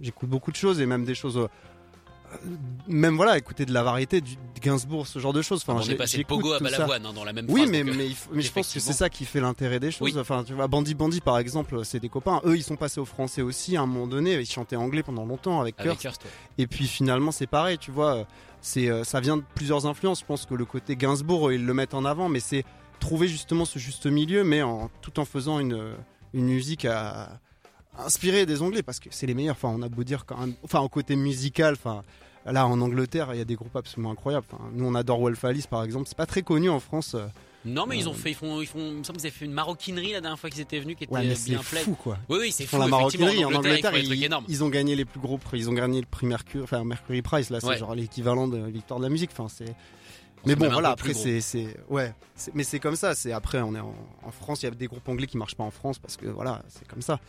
j'écoute 0.00 0.28
beaucoup 0.30 0.50
de 0.50 0.56
choses 0.56 0.80
et 0.80 0.86
même 0.86 1.04
des 1.04 1.14
choses. 1.14 1.36
euh, 1.36 1.48
Même 2.88 3.16
voilà, 3.16 3.36
écouter 3.36 3.66
de 3.66 3.72
la 3.74 3.82
variété, 3.82 4.20
du 4.20 4.36
de 4.36 4.60
Gainsbourg, 4.60 5.06
ce 5.06 5.18
genre 5.18 5.32
de 5.32 5.42
choses. 5.42 5.62
Enfin, 5.66 5.78
on 5.78 5.80
est 5.82 5.86
j'ai- 5.86 5.94
passé 5.96 6.22
Pogo 6.24 6.52
à. 6.52 6.58
Balavoine 6.60 7.04
hein, 7.06 7.12
dans 7.14 7.24
la 7.24 7.32
même 7.32 7.46
Oui, 7.48 7.62
phrase. 7.62 7.70
mais, 7.72 7.82
donc, 7.84 7.94
mais, 8.32 8.42
je 8.42 8.52
pense 8.52 8.72
que 8.72 8.78
c'est 8.80 8.92
ça 8.92 9.08
qui 9.08 9.24
fait 9.24 9.40
l'intérêt 9.40 9.80
des 9.80 9.90
choses. 9.90 10.12
Oui. 10.14 10.20
Enfin, 10.20 10.44
tu 10.44 10.52
vois, 10.54 10.68
Bandy 10.68 10.94
Bandy, 10.94 11.20
par 11.20 11.38
exemple, 11.38 11.84
c'est 11.84 11.98
des 12.00 12.08
copains. 12.08 12.40
Eux, 12.44 12.56
ils 12.56 12.62
sont 12.62 12.76
passés 12.76 13.00
au 13.00 13.04
français 13.04 13.42
aussi 13.42 13.76
à 13.76 13.82
un 13.82 13.86
moment 13.86 14.06
donné. 14.06 14.34
Ils 14.38 14.46
chantaient 14.46 14.76
anglais 14.76 15.02
pendant 15.02 15.24
longtemps 15.24 15.60
avec 15.60 15.74
avec 15.80 15.98
Kurt. 15.98 16.22
Ouais. 16.24 16.30
Et 16.58 16.66
puis 16.66 16.86
finalement, 16.86 17.32
c'est 17.32 17.46
pareil, 17.46 17.78
tu 17.78 17.90
vois. 17.90 18.26
C'est, 18.62 18.90
euh, 18.90 19.04
ça 19.04 19.20
vient 19.20 19.36
de 19.36 19.44
plusieurs 19.54 19.86
influences. 19.86 20.20
Je 20.20 20.24
pense 20.24 20.46
que 20.46 20.54
le 20.54 20.64
côté 20.64 20.96
Gainsbourg, 20.96 21.48
euh, 21.48 21.54
ils 21.54 21.64
le 21.64 21.74
mettent 21.74 21.94
en 21.94 22.04
avant, 22.04 22.28
mais 22.28 22.40
c'est 22.40 22.64
trouver 22.98 23.28
justement 23.28 23.64
ce 23.64 23.78
juste 23.78 24.06
milieu, 24.06 24.44
mais 24.44 24.60
tout 25.00 25.18
en 25.20 25.24
faisant 25.24 25.58
une, 25.58 25.94
une 26.34 26.44
musique 26.44 26.84
à, 26.84 27.40
inspirée 27.98 28.44
des 28.44 28.60
Anglais, 28.60 28.82
parce 28.82 29.00
que 29.00 29.08
c'est 29.10 29.26
les 29.26 29.34
meilleurs. 29.34 29.56
Enfin, 29.56 29.72
on 29.74 29.80
a 29.82 29.88
beau 29.88 30.04
dire 30.04 30.26
quand 30.26 30.38
même. 30.38 30.54
Enfin, 30.62 30.80
au 30.80 30.88
côté 30.88 31.16
musical, 31.16 31.74
enfin. 31.74 32.02
Là, 32.46 32.66
en 32.66 32.80
Angleterre, 32.80 33.28
il 33.34 33.38
y 33.38 33.42
a 33.42 33.44
des 33.44 33.54
groupes 33.54 33.76
absolument 33.76 34.12
incroyables. 34.12 34.46
Nous, 34.72 34.86
on 34.86 34.94
adore 34.94 35.20
Wolf 35.20 35.44
Alice, 35.44 35.66
par 35.66 35.84
exemple. 35.84 36.08
C'est 36.08 36.16
pas 36.16 36.24
très 36.24 36.40
connu 36.40 36.70
en 36.70 36.80
France. 36.80 37.14
Euh, 37.66 37.68
Non, 37.70 37.86
mais 37.86 37.98
ils 37.98 38.08
ont 38.08 38.12
Euh, 38.12 38.14
fait, 38.14 38.30
ils 38.30 38.34
font, 38.34 38.60
ils 38.60 38.66
font, 38.66 38.78
il 38.78 38.96
me 38.98 39.04
semble 39.04 39.18
qu'ils 39.18 39.26
avaient 39.26 39.36
fait 39.36 39.44
une 39.44 39.52
maroquinerie 39.52 40.12
la 40.12 40.20
dernière 40.20 40.38
fois 40.38 40.50
qu'ils 40.50 40.60
étaient 40.60 40.80
venus, 40.80 40.96
qui 40.96 41.04
était 41.04 41.12
Ouais, 41.14 41.24
mais 41.26 41.34
c'est 41.34 41.50
bien 41.50 41.60
pleine. 41.62 41.84
fou, 41.84 41.94
quoi. 41.94 42.18
Oui, 42.28 42.38
oui, 42.40 42.52
c'est 42.52 42.64
Ils 42.64 42.66
fou. 42.66 42.76
font 42.76 42.82
la 42.82 42.88
maroquinerie 42.88 43.44
en 43.44 43.52
Angleterre. 43.54 43.92
ils 43.94 44.00
des 44.02 44.06
trucs 44.06 44.18
Ils, 44.18 44.24
énormes. 44.24 44.44
ils 44.48 44.64
ont 44.64 44.68
gagné 44.68 44.96
les 44.96 45.04
plus 45.04 45.20
gros 45.20 45.38
prix. 45.38 45.58
Ils 45.58 45.68
ont 45.70 45.74
gagné 45.74 46.00
le 46.00 46.06
prix 46.06 46.26
Mercury, 46.26 46.62
enfin 46.64 46.84
Mercury 46.84 47.22
Prize. 47.22 47.50
Là, 47.50 47.60
c'est 47.60 47.66
Ouais. 47.66 47.78
genre 47.78 47.94
l'équivalent 47.94 48.48
de 48.48 48.58
victoire 48.70 48.98
de 49.00 49.04
la 49.04 49.10
musique. 49.10 49.30
Enfin, 49.32 49.48
c'est. 49.48 49.74
Mais 50.46 50.54
bon, 50.54 50.70
voilà. 50.70 50.90
Après, 50.90 51.12
c'est, 51.12 51.42
c'est, 51.42 51.76
ouais. 51.90 52.14
Mais 52.54 52.64
c'est 52.64 52.78
comme 52.80 52.96
ça. 52.96 53.14
C'est 53.14 53.32
après, 53.32 53.60
on 53.60 53.74
est 53.74 53.80
en, 53.80 53.94
en 54.22 54.30
France. 54.30 54.62
Il 54.62 54.66
y 54.66 54.68
a 54.68 54.70
des 54.70 54.86
groupes 54.86 55.06
anglais 55.08 55.26
qui 55.26 55.36
marchent 55.36 55.54
pas 55.56 55.64
en 55.64 55.70
France 55.70 55.98
parce 55.98 56.16
que 56.16 56.26
voilà, 56.26 56.62
c'est 56.68 56.88
comme 56.88 57.02
ça. 57.02 57.20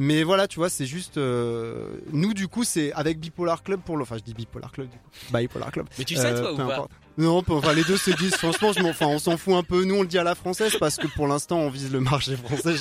Mais 0.00 0.22
voilà, 0.22 0.46
tu 0.46 0.60
vois, 0.60 0.68
c'est 0.68 0.86
juste. 0.86 1.16
euh, 1.16 1.96
nous, 2.12 2.34
du 2.34 2.46
coup, 2.46 2.62
c'est 2.64 2.92
avec 2.92 3.18
Bipolar 3.18 3.62
Club 3.64 3.80
pour 3.80 3.96
le. 3.96 4.02
Enfin, 4.02 4.16
je 4.18 4.22
dis 4.22 4.34
Bipolar 4.34 4.70
Club, 4.72 4.88
du 4.90 4.96
coup. 4.98 5.36
Bipolar 5.36 5.72
Club. 5.72 5.86
Mais 5.98 6.04
tu 6.04 6.14
sais, 6.16 6.26
Euh, 6.26 6.40
toi, 6.54 6.64
ou 6.64 6.68
pas. 6.68 6.88
Non, 7.18 7.42
enfin 7.48 7.74
les 7.74 7.82
deux 7.82 7.96
se 7.96 8.12
disent. 8.12 8.36
Franchement, 8.36 8.72
je 8.72 8.80
enfin, 8.84 9.06
on 9.06 9.18
s'en 9.18 9.36
fout 9.36 9.54
un 9.54 9.64
peu. 9.64 9.84
Nous, 9.84 9.94
on 9.96 10.02
le 10.02 10.08
dit 10.08 10.18
à 10.18 10.22
la 10.24 10.36
française 10.36 10.76
parce 10.78 10.96
que 10.96 11.08
pour 11.08 11.26
l'instant, 11.26 11.58
on 11.58 11.68
vise 11.68 11.92
le 11.92 11.98
marché 12.00 12.36
français. 12.36 12.76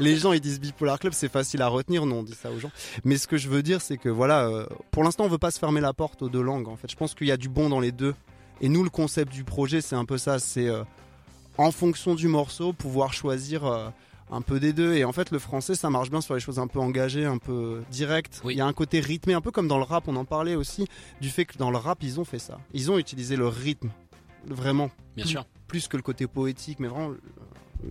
Les 0.00 0.16
gens, 0.16 0.32
ils 0.32 0.40
disent 0.40 0.58
bipolar 0.58 0.98
club, 0.98 1.12
c'est 1.12 1.30
facile 1.30 1.60
à 1.60 1.68
retenir. 1.68 2.06
Non, 2.06 2.20
on 2.20 2.22
dit 2.22 2.34
ça 2.34 2.50
aux 2.50 2.58
gens. 2.58 2.70
Mais 3.04 3.18
ce 3.18 3.26
que 3.28 3.36
je 3.36 3.48
veux 3.50 3.62
dire, 3.62 3.82
c'est 3.82 3.98
que 3.98 4.08
voilà, 4.08 4.46
euh, 4.46 4.66
pour 4.90 5.04
l'instant, 5.04 5.24
on 5.24 5.28
veut 5.28 5.36
pas 5.38 5.50
se 5.50 5.58
fermer 5.58 5.82
la 5.82 5.92
porte 5.92 6.22
aux 6.22 6.30
deux 6.30 6.40
langues. 6.40 6.68
En 6.68 6.76
fait, 6.76 6.90
je 6.90 6.96
pense 6.96 7.14
qu'il 7.14 7.26
y 7.26 7.32
a 7.32 7.36
du 7.36 7.50
bon 7.50 7.68
dans 7.68 7.80
les 7.80 7.92
deux. 7.92 8.14
Et 8.62 8.68
nous, 8.70 8.82
le 8.82 8.90
concept 8.90 9.30
du 9.30 9.44
projet, 9.44 9.82
c'est 9.82 9.96
un 9.96 10.06
peu 10.06 10.16
ça. 10.16 10.38
C'est 10.38 10.68
euh, 10.68 10.84
en 11.58 11.70
fonction 11.70 12.14
du 12.14 12.28
morceau, 12.28 12.72
pouvoir 12.72 13.12
choisir. 13.12 13.66
euh, 13.66 13.88
un 14.32 14.40
peu 14.42 14.58
des 14.58 14.72
deux 14.72 14.94
et 14.94 15.04
en 15.04 15.12
fait 15.12 15.30
le 15.30 15.38
français 15.38 15.74
ça 15.74 15.90
marche 15.90 16.10
bien 16.10 16.20
sur 16.22 16.34
les 16.34 16.40
choses 16.40 16.58
un 16.58 16.66
peu 16.66 16.78
engagées 16.80 17.26
un 17.26 17.38
peu 17.38 17.82
directes 17.90 18.40
Oui. 18.44 18.54
il 18.54 18.56
y 18.56 18.60
a 18.60 18.66
un 18.66 18.72
côté 18.72 18.98
rythmé 19.00 19.34
un 19.34 19.40
peu 19.42 19.50
comme 19.50 19.68
dans 19.68 19.76
le 19.78 19.84
rap 19.84 20.08
on 20.08 20.16
en 20.16 20.24
parlait 20.24 20.54
aussi 20.54 20.88
du 21.20 21.28
fait 21.28 21.44
que 21.44 21.58
dans 21.58 21.70
le 21.70 21.76
rap 21.76 21.98
ils 22.02 22.18
ont 22.18 22.24
fait 22.24 22.38
ça 22.38 22.58
ils 22.72 22.90
ont 22.90 22.98
utilisé 22.98 23.36
le 23.36 23.46
rythme 23.46 23.90
vraiment 24.46 24.90
Bien 25.16 25.26
sûr. 25.26 25.44
plus 25.68 25.86
que 25.86 25.96
le 25.98 26.02
côté 26.02 26.26
poétique 26.26 26.80
mais 26.80 26.88
vraiment 26.88 27.12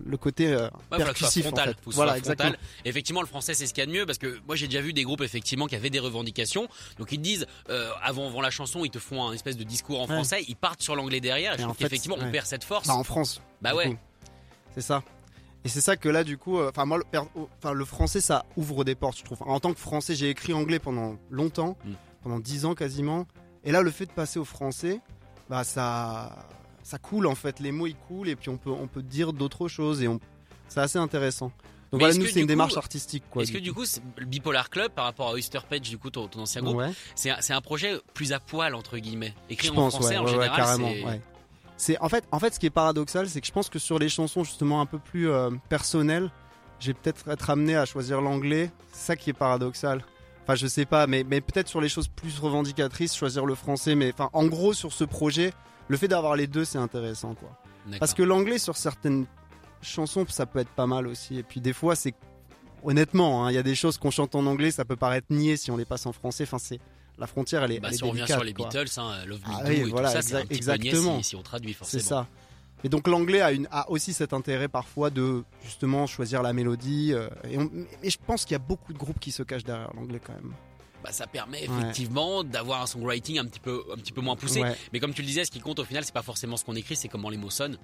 le, 0.06 0.16
côté 0.16 0.48
euh, 0.52 0.68
Ouais, 0.90 0.98
percussif 0.98 1.44
en 1.46 1.48
frontal. 1.50 1.68
fait. 1.68 1.76
Voilà 1.86 2.12
frontal. 2.14 2.18
exactement 2.18 2.56
Effectivement, 2.86 3.20
le 3.20 3.26
français, 3.26 3.52
c'est 3.52 3.66
ce 3.66 3.74
qu'il 3.74 3.82
y 3.82 3.84
a 3.84 3.86
de 3.86 3.92
mieux 3.92 4.06
parce 4.06 4.16
que 4.16 4.40
moi, 4.46 4.56
j'ai 4.56 4.66
déjà 4.66 4.80
vu 4.80 4.94
des 4.94 5.02
groupes 5.02 5.20
effectivement 5.20 5.66
qui 5.66 5.76
avaient 5.76 5.90
des 5.90 5.98
revendications. 5.98 6.66
Donc 6.98 7.12
ils 7.12 7.20
disent, 7.20 7.46
euh, 7.68 7.90
avant, 8.02 8.26
avant 8.28 8.40
la 8.40 8.48
chanson, 8.50 8.86
ils 8.86 8.90
te 8.90 8.98
font 8.98 9.22
un 9.28 9.34
espèce 9.34 9.58
de 9.58 9.64
discours 9.64 9.98
en 10.00 10.06
Ouais. 10.06 10.14
français, 10.14 10.44
ils 10.48 10.56
partent 10.56 10.80
sur 10.80 10.96
l'anglais 10.96 11.20
derrière. 11.20 11.52
Et, 11.52 11.58
je 11.58 11.62
en 11.64 11.66
trouve 11.66 11.76
fait, 11.76 11.84
qu'effectivement, 11.84 12.16
on 12.18 12.30
perd 12.30 12.46
cette 12.46 12.64
force. 12.64 12.88
Bah, 12.88 12.94
en 12.94 13.04
France 13.04 13.42
Bah 13.60 13.74
ouais. 13.74 13.94
c'est 14.74 14.80
ça 14.80 15.02
et 15.64 15.68
c'est 15.68 15.80
ça 15.80 15.96
que 15.96 16.08
là 16.08 16.24
du 16.24 16.38
coup 16.38 16.58
euh, 16.58 16.70
enfin 16.70 16.84
moi 16.84 16.98
le, 16.98 17.04
enfin 17.58 17.72
le 17.72 17.84
français 17.84 18.20
ça 18.20 18.44
ouvre 18.56 18.84
des 18.84 18.94
portes 18.94 19.18
je 19.18 19.24
trouve. 19.24 19.38
En 19.42 19.60
tant 19.60 19.72
que 19.72 19.78
français 19.80 20.14
j'ai 20.14 20.28
écrit 20.30 20.52
anglais 20.52 20.78
pendant 20.78 21.16
longtemps 21.30 21.76
Mm. 21.84 21.92
pendant 22.22 22.38
10 22.40 22.64
ans 22.66 22.74
quasiment. 22.74 23.26
Et 23.64 23.72
là 23.72 23.82
le 23.82 23.90
fait 23.90 24.06
de 24.06 24.12
passer 24.12 24.38
au 24.38 24.44
français 24.44 25.00
bah 25.50 25.64
ça 25.64 26.46
ça 26.82 26.98
coule 26.98 27.26
en 27.26 27.34
fait. 27.34 27.60
Les 27.60 27.72
mots 27.72 27.86
ils 27.86 27.94
coulent 27.96 28.28
et 28.28 28.36
puis 28.36 28.48
on 28.48 28.56
peut 28.56 28.70
on 28.70 28.86
peut 28.88 29.02
dire 29.02 29.32
d'autres 29.32 29.68
choses 29.68 30.02
et 30.02 30.08
on 30.08 30.18
c'est 30.68 30.80
assez 30.80 30.98
intéressant. 30.98 31.52
Donc 31.92 32.00
voilà 32.00 32.14
nous 32.14 32.24
c'est 32.24 32.36
une 32.40 32.46
coup- 32.46 32.48
démarche 32.48 32.76
artistique 32.78 33.22
quoi 33.30 33.42
Est-ce 33.42 33.52
que 33.52 33.58
du 33.58 33.74
coup, 33.74 33.84
le 34.16 34.24
Bipolar 34.24 34.70
Club, 34.70 34.90
par 34.92 35.04
rapport 35.04 35.28
à 35.28 35.32
Oyster 35.32 35.58
Page, 35.68 35.82
du 35.82 35.98
coup, 35.98 36.08
ton, 36.08 36.26
ton 36.26 36.40
ancien 36.40 36.62
groupe, 36.62 36.78
ouais. 36.78 36.90
c'est 37.14 37.28
un, 37.28 37.36
c'est 37.40 37.52
un 37.52 37.60
projet 37.60 38.00
plus 38.14 38.32
à 38.32 38.40
poil, 38.40 38.74
entre 38.74 38.96
guillemets. 38.96 39.34
Écrit 39.50 39.66
je 39.68 39.72
en 39.72 39.76
pense 39.76 39.92
français, 39.96 40.14
ouais, 40.14 40.16
en 40.16 40.24
ouais, 40.24 40.30
ouais, 40.30 40.32
général, 40.44 40.56
carrément 40.56 40.88
c'est... 41.82 41.98
en 42.00 42.08
fait 42.08 42.24
en 42.30 42.38
fait 42.38 42.54
ce 42.54 42.60
qui 42.60 42.66
est 42.66 42.70
paradoxal 42.70 43.28
c'est 43.28 43.40
que 43.40 43.46
je 43.46 43.52
pense 43.52 43.68
que 43.68 43.78
sur 43.80 43.98
les 43.98 44.08
chansons 44.08 44.44
justement 44.44 44.80
un 44.80 44.86
peu 44.86 44.98
plus 44.98 45.28
euh, 45.28 45.50
personnelles 45.68 46.30
j'ai 46.78 46.94
peut-être 46.94 47.28
être 47.28 47.50
amené 47.50 47.76
à 47.76 47.84
choisir 47.84 48.20
l'anglais. 48.20 48.72
C'est 48.92 49.06
ça 49.06 49.16
qui 49.16 49.30
est 49.30 49.34
paradoxal. 49.34 50.04
Enfin 50.42 50.56
je 50.56 50.66
sais 50.66 50.84
pas 50.84 51.06
mais 51.06 51.24
mais 51.24 51.40
peut-être 51.40 51.68
sur 51.68 51.80
les 51.80 51.88
choses 51.88 52.08
plus 52.08 52.38
revendicatrices 52.38 53.14
choisir 53.14 53.46
le 53.46 53.54
français 53.54 53.94
mais 53.94 54.12
enfin 54.12 54.30
en 54.32 54.46
gros 54.46 54.72
sur 54.72 54.92
ce 54.92 55.04
projet 55.04 55.52
le 55.88 55.96
fait 55.96 56.08
d'avoir 56.08 56.36
les 56.36 56.46
deux 56.46 56.64
c'est 56.64 56.78
intéressant 56.78 57.34
quoi. 57.34 57.50
Parce 57.98 58.14
que 58.14 58.22
l'anglais 58.22 58.58
sur 58.58 58.76
certaines 58.76 59.26
chansons 59.80 60.24
ça 60.28 60.46
peut 60.46 60.60
être 60.60 60.70
pas 60.70 60.86
mal 60.86 61.08
aussi. 61.08 61.38
Et 61.38 61.42
puis 61.42 61.60
des 61.60 61.72
fois 61.72 61.96
c'est 61.96 62.14
honnêtement 62.84 63.44
hein, 63.44 63.50
il 63.50 63.54
y 63.54 63.58
a 63.58 63.62
des 63.64 63.74
choses 63.74 63.98
qu'on 63.98 64.10
chante 64.10 64.34
en 64.36 64.46
anglais 64.46 64.70
ça 64.70 64.84
peut 64.84 64.96
paraître 64.96 65.28
niais 65.30 65.56
si 65.56 65.70
on 65.72 65.76
les 65.76 65.84
passe 65.84 66.06
en 66.06 66.12
français. 66.12 66.44
Enfin 66.44 66.58
c'est 66.58 66.80
la 67.22 67.28
frontière 67.28 67.62
elle 67.62 67.70
est, 67.72 67.78
Bah, 67.80 67.86
elle 67.88 67.94
est 67.94 67.98
si 67.98 68.04
on 68.04 68.10
revient 68.10 68.24
sur 68.26 68.42
les 68.42 68.52
quoi. 68.52 68.66
Beatles, 68.68 68.98
hein, 68.98 69.24
Love 69.26 69.40
Me 69.40 69.54
Ah 69.54 69.62
Do 69.62 69.68
oui, 69.70 69.76
et 69.76 69.84
voilà, 69.84 70.08
tout 70.08 70.14
ça, 70.16 70.22
c'est 70.22 70.34
un 70.34 70.40
petit 70.40 70.48
peu 70.48 70.54
exactement. 70.56 71.18
si, 71.18 71.28
si 71.30 71.36
on 71.36 71.42
traduit 71.42 71.70
C'est 71.72 71.78
forcément. 71.78 72.02
ça. 72.02 72.26
Et 72.84 72.88
donc 72.88 73.06
l'anglais 73.06 73.40
a, 73.40 73.52
une, 73.52 73.68
a 73.70 73.88
aussi 73.90 74.12
cet 74.12 74.32
intérêt 74.32 74.66
parfois 74.66 75.10
de 75.10 75.44
justement 75.64 76.08
choisir 76.08 76.42
la 76.42 76.52
mélodie. 76.52 77.12
euh, 77.14 77.28
et, 77.48 77.56
on- 77.58 77.70
je 78.02 78.16
pense 78.26 78.44
qu'il 78.44 78.52
y 78.52 78.56
a 78.56 78.58
beaucoup 78.58 78.92
de 78.92 78.98
groupes 78.98 79.20
qui 79.20 79.30
se 79.30 79.44
cachent 79.44 79.62
derrière 79.62 79.92
l'anglais 79.94 80.20
quand 80.24 80.32
même. 80.34 80.52
Bah, 81.04 81.12
ça 81.12 81.26
permet 81.28 81.68
Ouais. 81.68 81.76
effectivement 81.80 82.42
d'avoir 82.44 82.82
un 82.82 82.86
songwriting 82.86 83.38
un 83.38 83.44
petit 83.44 83.60
peu, 83.60 83.82
un 83.92 83.96
petit 83.96 84.12
peu 84.12 84.20
moins 84.20 84.34
poussé. 84.36 84.62
Ouais, 84.62 84.76
Mais 84.92 84.98
comme 85.00 85.14
tu 85.14 85.22
le 85.22 85.26
disais, 85.28 85.44
ce 85.44 85.50
qui 85.52 85.60
compte 85.60 85.78
au 85.78 85.84
final, 85.84 86.04
c'est 86.04 86.14
pas 86.14 86.22
forcément 86.22 86.56
ce 86.56 86.64
qu'on 86.64 86.74
écrit, 86.74 86.96
c'est 86.96 87.08
comment 87.08 87.28
les 87.30 87.36
mots 87.38 87.50
sonnent. 87.50 87.78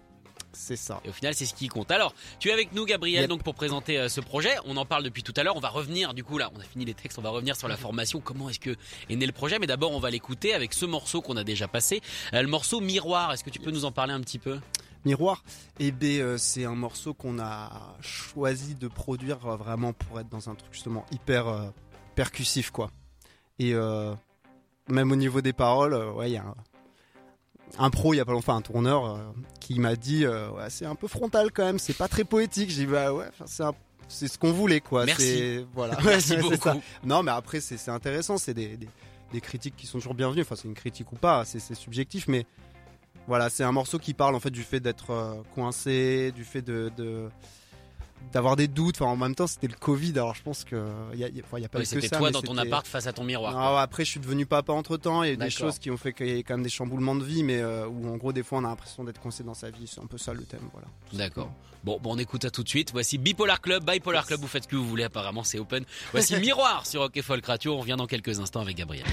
C'est 0.53 0.77
ça. 0.77 1.01
Et 1.05 1.09
au 1.11 1.13
final, 1.13 1.35
c'est 1.35 1.47
ce 1.47 1.55
qui 1.55 1.69
compte. 1.69 1.91
Alors, 1.91 2.15
tu 2.39 2.49
es 2.49 2.53
avec 2.53 2.73
nous, 2.73 2.85
Gabriel, 2.85 3.23
Yep. 3.23 3.31
donc 3.31 3.43
pour 3.43 3.55
présenter 3.55 3.99
euh, 3.99 4.09
ce 4.09 4.21
projet. 4.21 4.55
On 4.65 4.77
en 4.77 4.85
parle 4.87 5.03
depuis 5.05 5.23
tout 5.23 5.35
à 5.37 5.43
l'heure. 5.43 5.57
On 5.57 5.61
va 5.61 5.69
revenir, 5.69 6.15
du 6.15 6.25
coup, 6.25 6.39
là, 6.39 6.51
on 6.55 6.61
a 6.61 6.65
fini 6.65 6.85
les 6.85 6.95
textes. 6.95 7.19
On 7.19 7.23
va 7.23 7.31
revenir 7.31 7.55
sur 7.57 7.69
la 7.69 7.77
formation. 7.77 8.21
Comment 8.21 8.49
est-ce 8.49 8.59
que 8.61 8.77
est 9.09 9.17
né 9.17 9.27
le 9.27 9.33
projet? 9.33 9.59
Mais 9.59 9.67
d'abord, 9.67 9.93
on 9.93 10.01
va 10.01 10.11
l'écouter 10.11 10.55
avec 10.55 10.73
ce 10.75 10.87
morceau 10.87 11.21
qu'on 11.23 11.37
a 11.37 11.45
déjà 11.45 11.69
passé, 11.69 12.01
Euh, 12.35 12.43
le 12.43 12.49
morceau 12.49 12.81
Miroir. 12.81 13.33
Est-ce 13.33 13.45
que 13.45 13.51
tu 13.51 13.59
peux 13.61 13.71
nous 13.71 13.85
en 13.85 13.93
parler 13.93 14.13
un 14.15 14.21
petit 14.21 14.39
peu? 14.39 14.59
Miroir, 15.05 15.45
eh 15.79 15.93
ben, 15.93 16.21
euh, 16.21 16.39
c'est 16.39 16.65
un 16.65 16.75
morceau 16.75 17.15
qu'on 17.15 17.39
a 17.39 17.97
choisi 18.01 18.75
de 18.75 18.89
produire 18.89 19.47
euh, 19.47 19.57
vraiment 19.57 19.93
pour 19.93 20.19
être 20.19 20.29
dans 20.29 20.51
un 20.51 20.55
truc 20.57 20.73
justement 20.73 21.07
hyper 21.13 21.73
percussif 22.17 22.71
quoi. 22.73 22.91
Et 23.61 23.75
même 24.89 25.13
au 25.13 25.17
niveau 25.17 25.41
des 25.41 25.53
paroles, 25.53 25.95
ouais, 26.15 26.31
il 26.31 26.35
y 26.35 26.37
a 26.37 26.43
un, 26.45 26.55
un 27.79 27.91
pro, 27.91 28.15
il 28.15 28.19
y 28.19 28.21
a 28.21 28.25
pas 28.25 28.33
longtemps, 28.33 28.57
un 28.57 28.61
tourneur 28.63 29.05
euh, 29.07 29.19
qui 29.61 29.79
m'a 29.79 29.97
dit, 29.97 30.25
euh, 30.25 30.51
ouais, 30.51 30.71
c'est 30.71 30.87
un 30.87 30.95
peu 30.95 31.09
frontal 31.09 31.51
quand 31.53 31.65
même, 31.65 31.79
c'est 31.79 31.97
pas 31.97 32.09
très 32.09 32.25
poétique. 32.25 32.71
J'ai 32.71 32.87
dit 32.87 32.91
bah 32.93 33.13
ouais, 33.13 33.27
c'est 33.47 33.65
un- 33.65 33.75
c'est 34.09 34.29
ce 34.29 34.39
qu'on 34.39 34.53
voulait 34.53 34.81
quoi. 34.81 35.05
Merci. 35.05 35.23
C'est- 35.23 35.67
Voilà. 35.75 35.99
Merci 36.05 36.29
ça. 36.37 36.37
beaucoup. 36.73 36.81
Non, 37.05 37.23
mais 37.23 37.31
après, 37.33 37.61
c'est 37.61 37.91
intéressant. 37.91 38.39
C'est 38.39 38.55
des, 38.55 38.77
des, 38.77 38.89
des 39.33 39.41
critiques 39.41 39.77
qui 39.77 39.87
sont 39.87 39.99
toujours 39.99 40.15
bienvenues. 40.15 40.43
Enfin, 40.43 40.57
c'est 40.57 40.69
une 40.69 40.75
critique 40.75 41.13
ou 41.13 41.17
pas, 41.17 41.45
c'est 41.45 41.61
subjectif, 41.75 42.27
mais 42.29 42.47
voilà, 43.27 43.51
c'est 43.51 43.65
un 43.65 43.73
morceau 43.73 43.99
qui 43.99 44.15
parle 44.15 44.35
en 44.35 44.41
fait 44.41 44.51
du 44.51 44.63
fait 44.63 44.81
d'être 44.81 45.11
euh, 45.11 45.35
coincé, 45.55 46.33
du 46.35 46.45
fait 46.45 46.63
de. 46.63 46.91
de- 46.97 47.29
d'avoir 48.33 48.57
des 48.57 48.69
doutes 48.69 48.97
enfin 49.01 49.11
en 49.11 49.17
même 49.17 49.35
temps 49.35 49.47
c'était 49.47 49.69
le 49.69 49.75
Covid 49.75 50.13
alors 50.13 50.35
je 50.35 50.43
pense 50.43 50.65
que 50.65 50.85
il 51.15 51.19
y 51.21 51.25
a, 51.25 51.29
y 51.29 51.41
a- 51.41 51.43
enfin, 51.45 51.59
y 51.59 51.65
a 51.65 51.69
pas 51.69 51.79
eu 51.79 51.83
que 51.83 51.89
C'était 51.89 52.09
ça 52.09 52.19
toi 52.19 52.29
mais 52.29 52.33
dans 52.33 52.43
ton 52.43 52.55
c'était- 52.55 52.67
appart 52.69 52.87
face 52.87 53.07
à 53.07 53.13
ton 53.13 53.25
miroir. 53.25 53.55
Ah 53.57 53.75
ouais, 53.75 53.81
après 53.81 54.05
je 54.05 54.11
suis 54.11 54.21
devenu 54.21 54.45
papa 54.47 54.73
entre 54.73 54.97
temps 54.99 55.23
il 55.23 55.29
y 55.29 55.31
a 55.31 55.35
eu 55.35 55.37
des 55.39 55.51
choses 55.51 55.79
qui 55.79 55.91
ont 55.91 55.97
fait 55.97 56.13
qu'il 56.13 56.29
y 56.29 56.39
a 56.39 56.43
quand 56.43 56.55
même 56.55 56.63
des 56.63 56.69
chamboulements 56.69 57.15
de 57.17 57.25
vie 57.25 57.43
mais 57.43 57.59
euh, 57.61 57.87
où 57.87 58.07
en 58.13 58.17
gros 58.17 58.33
des 58.33 58.43
fois 58.43 58.59
on 58.59 58.65
a 58.65 58.69
l'impression 58.69 59.03
d'être 59.05 59.21
coincé 59.21 59.43
dans 59.45 59.55
sa 59.55 59.71
vie 59.71 59.87
c'est 59.87 60.01
un 60.01 60.07
peu 60.07 60.19
ça 60.19 60.35
le 60.35 60.43
thème 60.45 60.69
voilà 60.73 60.89
D'accord. 61.13 61.51
Bon, 61.85 61.99
bon, 62.03 62.15
on 62.15 62.19
écoute 62.19 62.43
ça 62.43 62.51
tout 62.51 62.65
de 62.65 62.69
suite. 62.69 62.91
Voici 62.91 63.19
Bipolar 63.19 63.61
Club, 63.61 63.89
Bipolar 63.89 64.27
Club, 64.27 64.41
vous 64.41 64.49
faites 64.49 64.65
ce 64.65 64.69
que 64.69 64.75
vous 64.77 64.85
voulez, 64.87 65.05
apparemment 65.05 65.45
c'est 65.45 65.61
open. 65.61 65.85
Voici 66.11 66.37
Miroir 66.41 66.85
sur 66.85 67.01
Rock 67.03 67.17
et 67.17 67.23
Folk 67.23 67.47
Radio. 67.47 67.75
On 67.77 67.79
revient 67.81 67.95
dans 67.97 68.07
quelques 68.09 68.41
instants 68.41 68.61
avec 68.61 68.77
Gabriel. 68.77 69.07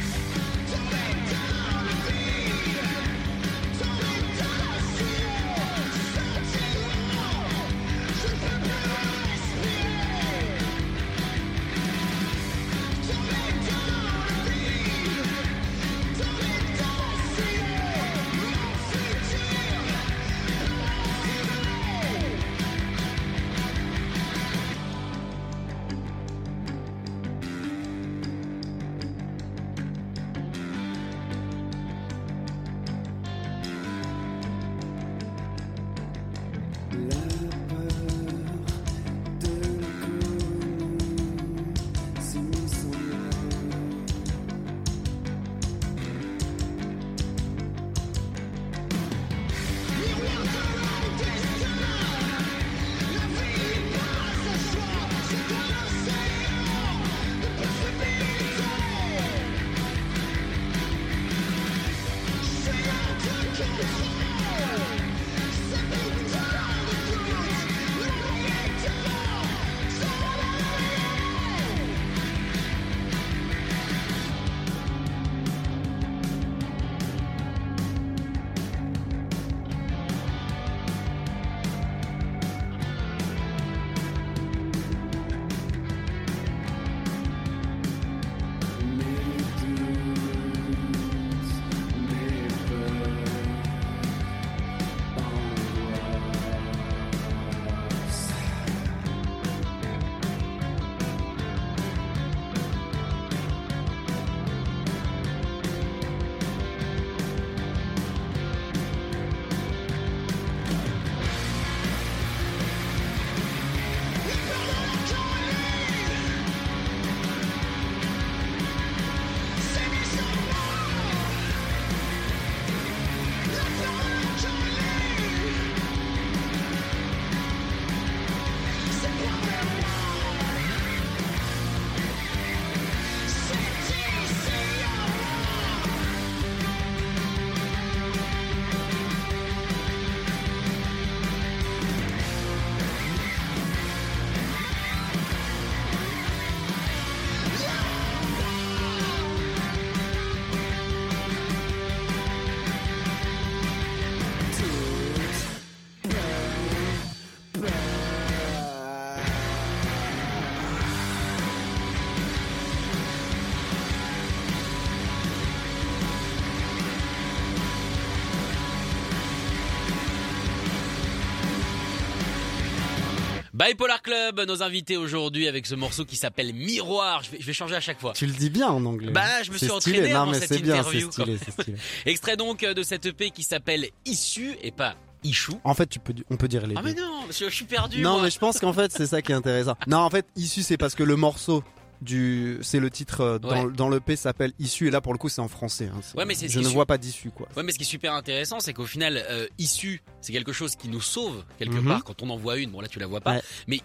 Bipolar 173.59 174.01
Club, 174.01 174.41
nos 174.45 174.61
invités 174.63 174.97
aujourd'hui 174.97 175.47
avec 175.47 175.65
ce 175.65 175.75
morceau 175.75 176.03
qui 176.03 176.17
s'appelle 176.17 176.53
Miroir. 176.53 177.23
Je 177.23 177.31
vais, 177.31 177.37
je 177.39 177.45
vais 177.45 177.53
changer 177.53 177.75
à 177.75 177.79
chaque 177.79 178.01
fois. 178.01 178.11
Tu 178.11 178.25
le 178.25 178.33
dis 178.33 178.49
bien 178.49 178.67
en 178.67 178.83
anglais. 178.83 179.13
Bah, 179.13 179.43
je 179.43 179.51
me 179.51 179.57
suis 179.57 179.67
stylé. 179.67 179.99
entraîné 179.99 180.13
Non, 180.13 180.21
avant 180.23 180.31
mais 180.31 180.39
cette 180.41 180.49
c'est 180.49 180.59
bien, 180.59 180.73
c'est 180.73 180.79
interview, 180.89 181.09
stylé, 181.11 181.37
c'est 181.37 181.51
stylé. 181.51 181.77
Extrait 182.05 182.35
donc 182.35 182.63
euh, 182.63 182.73
de 182.73 182.83
cette 182.83 183.05
EP 183.05 183.31
qui 183.31 183.43
s'appelle 183.43 183.87
Issu 184.05 184.57
et 184.61 184.71
pas 184.71 184.95
Ichou. 185.23 185.57
En 185.63 185.73
fait, 185.73 185.87
tu 185.87 185.99
peux, 185.99 186.13
on 186.29 186.35
peut 186.35 186.49
dire 186.49 186.67
les 186.67 186.75
Ah 186.77 186.81
deux. 186.81 186.89
mais 186.89 186.93
non, 186.95 187.21
je, 187.29 187.45
je 187.45 187.49
suis 187.55 187.63
perdu. 187.63 188.01
non, 188.01 188.15
moi. 188.15 188.23
mais 188.23 188.29
je 188.29 188.39
pense 188.39 188.59
qu'en 188.59 188.73
fait, 188.73 188.91
c'est 188.91 189.07
ça 189.07 189.21
qui 189.21 189.31
est 189.31 189.35
intéressant. 189.35 189.75
Non, 189.87 189.99
en 189.99 190.09
fait, 190.09 190.25
issu, 190.35 190.61
c'est 190.61 190.77
parce 190.77 190.93
que 190.93 191.03
le 191.03 191.15
morceau 191.15 191.63
du, 192.01 192.59
c'est 192.61 192.79
le 192.79 192.89
titre 192.89 193.21
euh, 193.21 193.39
dans, 193.39 193.65
Ouais. 193.65 193.71
dans 193.71 193.89
le 193.89 193.99
P 193.99 194.15
s'appelle 194.15 194.53
issu 194.59 194.87
et 194.87 194.91
là 194.91 195.01
pour 195.01 195.13
le 195.13 195.17
coup 195.17 195.29
c'est 195.29 195.41
en 195.41 195.47
français. 195.47 195.89
hein. 195.93 195.99
Ouais, 196.17 196.25
mais 196.25 196.35
je 196.35 196.59
ne 196.59 196.67
vois 196.67 196.85
pas 196.85 196.97
d'issue 196.97 197.31
quoi. 197.31 197.47
Ouais, 197.55 197.63
mais 197.63 197.71
ce 197.71 197.77
qui 197.77 197.83
est 197.83 197.87
super 197.87 198.13
intéressant, 198.13 198.59
c'est 198.59 198.73
qu'au 198.73 198.85
final, 198.85 199.23
euh, 199.29 199.47
Issu, 199.57 200.01
c'est 200.21 200.33
quelque 200.33 200.53
chose 200.53 200.75
qui 200.75 200.89
nous 200.89 201.01
sauve 201.01 201.43
quelque 201.59 201.75
Mhm. 201.77 201.87
part 201.87 202.03
quand 202.03 202.21
on 202.23 202.29
en 202.29 202.37
voit 202.37 202.57
une. 202.57 202.71
Bon, 202.71 202.81
là, 202.81 202.87
tu 202.87 202.99
la 202.99 203.07
vois 203.07 203.21
pas. 203.21 203.35
Ouais. 203.35 203.41
Mais 203.67 203.79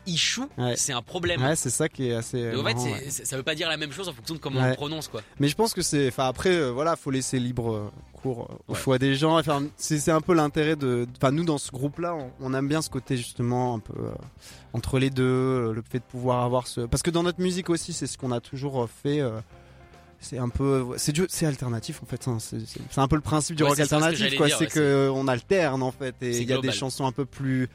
Ouais. 0.58 0.74
c'est 0.76 0.92
un 0.92 1.02
problème. 1.02 1.42
Ouais, 1.42 1.56
c'est 1.56 1.70
ça 1.70 1.88
qui 1.88 2.08
est 2.08 2.14
assez. 2.14 2.52
Donc, 2.52 2.66
en 2.66 2.76
fait, 2.78 3.10
ça 3.10 3.36
veut 3.36 3.42
pas 3.42 3.54
dire 3.54 3.68
la 3.68 3.76
même 3.76 3.92
chose 3.92 4.08
en 4.08 4.12
fonction 4.12 4.34
de 4.34 4.40
comment 4.40 4.60
on 4.60 4.74
prononce, 4.74 5.08
quoi. 5.08 5.22
Mais 5.38 5.48
je 5.48 5.54
pense 5.54 5.72
que 5.74 5.82
c'est, 5.82 6.08
enfin 6.08 6.26
après, 6.28 6.50
euh, 6.50 6.70
voilà, 6.70 6.96
faut 6.96 7.10
laisser 7.10 7.38
libre 7.38 7.92
euh, 8.20 8.34
cours 8.34 8.48
euh, 8.50 8.54
au 8.68 8.72
Ouais. 8.74 8.78
choix 8.78 8.98
des 8.98 9.14
gens. 9.14 9.38
Enfin, 9.38 9.62
c'est 9.76 10.10
un 10.10 10.20
peu 10.20 10.34
l'intérêt 10.34 10.76
de, 10.76 11.06
enfin 11.16 11.30
nous 11.32 11.44
dans 11.44 11.58
ce 11.58 11.70
groupe-là, 11.70 12.14
on, 12.14 12.30
on 12.40 12.54
aime 12.54 12.68
bien 12.68 12.82
ce 12.82 12.90
côté 12.90 13.16
justement 13.16 13.74
un 13.74 13.78
peu 13.78 13.94
euh, 13.98 14.10
entre 14.72 14.98
les 14.98 15.10
deux, 15.10 15.22
euh, 15.24 15.72
le 15.72 15.82
fait 15.82 15.98
de 15.98 16.04
pouvoir 16.04 16.42
avoir 16.44 16.66
ce, 16.66 16.82
parce 16.82 17.02
que 17.02 17.10
dans 17.10 17.22
notre 17.22 17.40
musique 17.40 17.70
aussi, 17.70 17.92
c'est 17.92 18.06
ce 18.06 18.16
qu'on 18.18 18.32
a 18.32 18.40
toujours 18.40 18.88
fait. 18.88 19.20
euh, 19.20 19.40
c'est 20.22 20.36
un 20.38 20.50
peu, 20.50 20.84
c'est 20.98 21.12
du, 21.12 21.24
c'est 21.30 21.46
alternatif 21.46 22.02
en 22.02 22.06
fait. 22.06 22.28
hein, 22.28 22.36
c'est 22.40 22.58
un 22.98 23.08
peu 23.08 23.16
le 23.16 23.22
principe 23.22 23.56
du 23.56 23.62
Ouais, 23.62 23.70
rock 23.70 23.80
alternatif, 23.80 24.36
quoi. 24.36 24.48
c'est 24.50 24.66
que 24.66 25.08
on 25.14 25.26
alterne 25.28 25.82
en 25.82 25.92
fait, 25.92 26.14
et 26.20 26.40
il 26.42 26.48
y 26.48 26.52
a 26.52 26.58
des 26.60 26.72
chansons 26.72 27.06
un 27.06 27.12
peu 27.12 27.24
plus, 27.24 27.68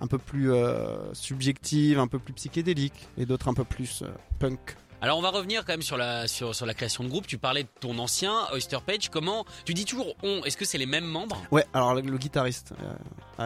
un 0.00 0.06
peu 0.06 0.18
plus 0.18 0.52
euh, 0.52 1.12
subjectives, 1.14 1.98
un 1.98 2.06
peu 2.06 2.18
plus 2.18 2.34
psychédéliques, 2.34 3.08
et 3.16 3.24
d'autres 3.24 3.48
un 3.48 3.54
peu 3.54 3.64
plus 3.64 4.04
punk. 4.38 4.76
Alors, 5.00 5.16
on 5.16 5.22
va 5.22 5.30
revenir 5.30 5.64
quand 5.64 5.72
même 5.74 5.82
sur 5.82 5.96
la, 5.96 6.26
sur, 6.26 6.54
sur 6.56 6.66
la 6.66 6.74
création 6.74 7.04
de 7.04 7.08
groupe. 7.08 7.26
Tu 7.26 7.38
parlais 7.38 7.62
de 7.62 7.68
ton 7.80 7.96
ancien, 7.98 8.32
Oyster 8.52 8.78
Page. 8.84 9.10
Comment, 9.10 9.44
tu 9.64 9.72
dis 9.72 9.84
toujours 9.84 10.16
on. 10.24 10.42
Est-ce 10.44 10.56
que 10.56 10.64
c'est 10.64 10.78
les 10.78 10.86
mêmes 10.86 11.04
membres? 11.06 11.40
Ouais, 11.52 11.64
alors 11.72 11.94
le, 11.94 12.00
le 12.00 12.18
guitariste, 12.18 12.72
euh, 12.82 12.94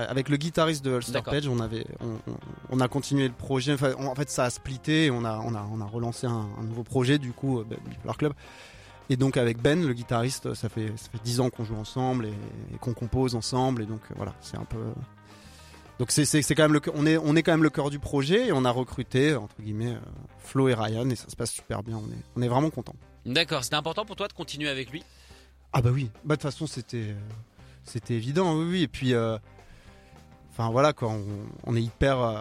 avec 0.07 0.31
le 0.31 0.39
guitariste 0.39 0.83
de 0.83 0.99
D'accord. 1.13 1.35
Page, 1.35 1.47
on 1.49 1.61
avait, 1.61 1.85
on, 2.01 2.15
on- 2.31 2.37
on 2.71 2.81
a 2.81 2.89
continué 2.89 3.29
le 3.29 3.35
projet. 3.35 3.75
Enfin, 3.75 3.93
on- 3.99 4.07
en 4.07 4.15
fait, 4.15 4.31
ça 4.31 4.45
a 4.45 4.51
splitté. 4.51 5.07
Et 5.07 5.11
on 5.11 5.27
a, 5.27 5.37
on 5.41 5.55
a, 5.55 5.69
on 5.71 5.83
a 5.83 5.85
relancé 5.85 6.27
un, 6.27 6.49
un 6.59 6.63
nouveau 6.63 6.85
projet 6.85 7.19
du 7.19 7.33
coup, 7.33 7.61
euh, 7.61 7.65
Bipolar 7.87 8.17
Club. 8.17 8.33
Et 9.11 9.17
donc 9.17 9.37
avec 9.37 9.61
Ben, 9.61 9.87
le 9.87 9.93
guitariste, 9.93 10.55
ça 10.55 10.71
fait, 10.71 10.87
ça 10.97 11.11
fait 11.11 11.23
10 11.23 11.41
ans 11.41 11.51
qu'on 11.51 11.65
joue 11.65 11.77
ensemble 11.77 12.25
et, 12.27 12.31
et 12.75 12.79
qu'on 12.81 12.95
compose 12.95 13.35
ensemble. 13.35 13.83
Et 13.83 13.87
donc 13.87 14.01
euh, 14.11 14.15
voilà, 14.17 14.33
c'est 14.41 14.57
un 14.57 14.65
peu, 14.65 14.79
Donc 15.99 16.11
c'est 16.11 16.25
quand 16.55 16.63
même 16.63 16.73
le 16.73 16.81
on 16.95 17.07
est 17.07 17.17
on 17.19 17.37
est 17.37 17.43
quand 17.43 17.53
même 17.53 17.63
le 17.63 17.71
cœur 17.71 17.91
du 17.91 17.99
projet 17.99 18.49
et 18.49 18.53
on 18.53 18.65
a 18.65 18.71
recruté 18.71 19.37
entre 19.37 19.55
guillemets 19.61 19.95
euh, 19.95 20.01
Flo 20.39 20.69
et 20.69 20.75
Ryan 20.75 21.09
et 21.11 21.15
ça 21.15 21.29
se 21.29 21.37
passe 21.37 21.53
super 21.53 21.83
bien. 21.83 21.97
On 21.97 22.11
est 22.11 22.23
on 22.35 22.43
est 22.43 22.49
vraiment 22.49 22.71
content. 22.71 22.95
D'accord, 23.25 23.63
c'était 23.63 23.77
important 23.77 24.05
pour 24.05 24.17
toi 24.17 24.27
de 24.27 24.33
continuer 24.33 24.69
avec 24.69 24.91
lui? 24.91 25.05
Ah 25.73 25.81
bah 25.81 25.91
oui. 25.93 26.11
Bah 26.25 26.35
de 26.35 26.41
toute 26.41 26.51
façon 26.51 26.67
c'était 26.67 27.15
c'était 27.85 28.15
évident. 28.15 28.57
Oui 28.57 28.67
oui. 28.69 28.83
Et 28.83 28.89
puis 28.89 29.15
euh, 29.15 29.39
enfin 30.51 30.71
voilà 30.71 30.93
quoi. 30.93 31.11
On, 31.11 31.25
on 31.65 31.77
est 31.77 31.83
hyper 31.83 32.21
euh, 32.21 32.41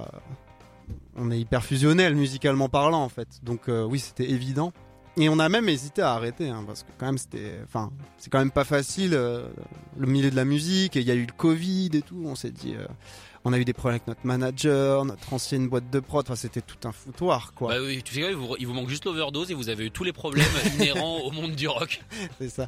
on 1.16 1.30
est 1.30 1.40
hyper 1.40 1.64
fusionnel 1.64 2.16
musicalement 2.16 2.70
parlant 2.70 3.04
en 3.04 3.10
fait. 3.10 3.44
Donc 3.44 3.70
euh, 3.70 3.84
oui 3.84 4.00
c'était 4.00 4.30
évident. 4.32 4.74
Et 5.18 5.28
on 5.28 5.40
a 5.40 5.50
même 5.50 5.68
hésité 5.68 6.02
à 6.02 6.14
arrêter 6.14 6.50
hein, 6.50 6.64
parce 6.66 6.84
que 6.84 6.90
quand 6.98 7.06
même 7.06 7.18
c'était 7.18 7.60
enfin 7.66 7.92
c'est 8.18 8.30
quand 8.32 8.40
même 8.40 8.50
pas 8.50 8.64
facile 8.64 9.12
le 9.12 10.08
milieu 10.08 10.32
de 10.32 10.38
la 10.38 10.46
musique 10.46 10.96
et 10.96 11.02
il 11.02 11.06
y 11.06 11.12
a 11.12 11.16
eu 11.16 11.26
le 11.26 11.34
Covid 11.34 11.90
et 11.94 12.02
tout. 12.02 12.24
On 12.26 12.34
s'est 12.34 12.50
dit 12.52 12.76
on 13.44 13.54
a 13.54 13.58
eu 13.58 13.66
des 13.66 13.74
problèmes 13.74 13.96
avec 13.96 14.08
notre 14.08 14.26
manager, 14.26 15.04
notre 15.06 15.34
ancienne 15.34 15.68
boîte 15.68 15.90
de 15.90 16.00
prod. 16.00 16.24
Enfin 16.26 16.36
c'était 16.36 16.62
tout 16.62 16.88
un 16.88 16.92
foutoir 16.92 17.54
quoi. 17.54 17.74
Bah 17.74 17.80
oui, 17.82 18.02
tu 18.04 18.14
sais 18.14 18.22
quoi, 18.22 18.30
il 18.30 18.36
vous, 18.36 18.56
il 18.60 18.68
vous 18.68 18.74
manque 18.74 18.90
juste 18.90 19.06
l'overdose 19.06 19.50
et 19.52 19.54
vous 19.54 19.70
avez 19.70 19.86
eu 19.86 19.92
tous 19.92 20.04
les 20.04 20.14
problèmes 20.14 20.46
inhérents 20.80 21.20
au 21.22 21.32
monde 21.32 21.56
du 21.56 21.68
rock. 21.68 22.02
C'est 22.40 22.50
ça. 22.50 22.68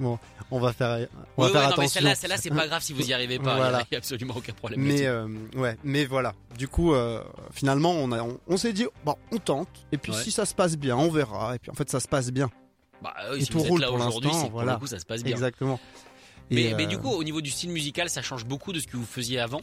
Bon 0.00 0.18
on 0.50 0.60
va 0.60 0.72
faire 0.72 1.08
on 1.36 1.44
Oui, 1.44 1.46
va 1.46 1.46
ouais, 1.46 1.52
faire 1.52 1.62
non, 1.62 1.66
mais 1.68 1.72
attention. 1.72 1.88
celle-là, 1.88 2.14
celle-là, 2.14 2.36
c'est 2.36 2.50
pas 2.50 2.66
grave 2.66 2.82
si 2.82 2.92
vous 2.92 3.08
y 3.08 3.12
arrivez 3.14 3.38
pas. 3.38 3.56
Voilà. 3.56 3.82
Il 3.90 3.94
y 3.94 3.96
a 3.96 3.98
absolument 3.98 4.34
aucun 4.36 4.52
problème. 4.52 4.80
Mais 4.80 5.06
euh, 5.06 5.26
ouais, 5.56 5.76
mais 5.82 6.04
voilà. 6.04 6.34
Du 6.58 6.68
coup, 6.68 6.92
euh, 6.94 7.22
finalement, 7.52 7.92
on 7.92 8.12
a, 8.12 8.22
on, 8.22 8.38
on 8.46 8.56
s'est 8.58 8.72
dit, 8.74 8.86
bon, 9.04 9.14
on 9.32 9.38
tente. 9.38 9.68
Et 9.92 9.96
puis 9.98 10.12
Ouais. 10.12 10.22
si 10.22 10.30
ça 10.30 10.44
se 10.44 10.54
passe 10.54 10.76
bien, 10.76 10.96
on 10.96 11.10
verra. 11.10 11.54
Et 11.56 11.58
puis 11.58 11.70
en 11.70 11.74
fait, 11.74 11.88
ça 11.88 12.00
se 12.00 12.06
passe 12.08 12.30
bien. 12.30 12.50
bah, 13.02 13.14
oui, 13.32 13.38
et 13.38 13.44
si 13.44 13.50
tout 13.50 13.58
vous 13.58 13.64
êtes 13.64 13.70
roule 13.70 13.80
là 13.80 13.86
pour 13.88 13.96
aujourd'hui, 13.96 14.30
c'est 14.34 14.50
pour 14.50 14.62
le 14.62 14.76
coup, 14.76 14.86
ça 14.86 14.98
se 14.98 15.06
passe 15.06 15.22
bien. 15.24 15.32
Exactement. 15.32 15.80
Mais, 16.50 16.74
mais 16.76 16.84
euh, 16.84 16.86
du 16.86 16.98
coup, 16.98 17.08
au 17.08 17.24
niveau 17.24 17.40
du 17.40 17.50
style 17.50 17.70
musical, 17.70 18.10
ça 18.10 18.20
change 18.20 18.44
beaucoup 18.44 18.72
de 18.74 18.78
ce 18.80 18.86
que 18.86 18.96
vous 18.98 19.06
faisiez 19.06 19.40
avant? 19.40 19.60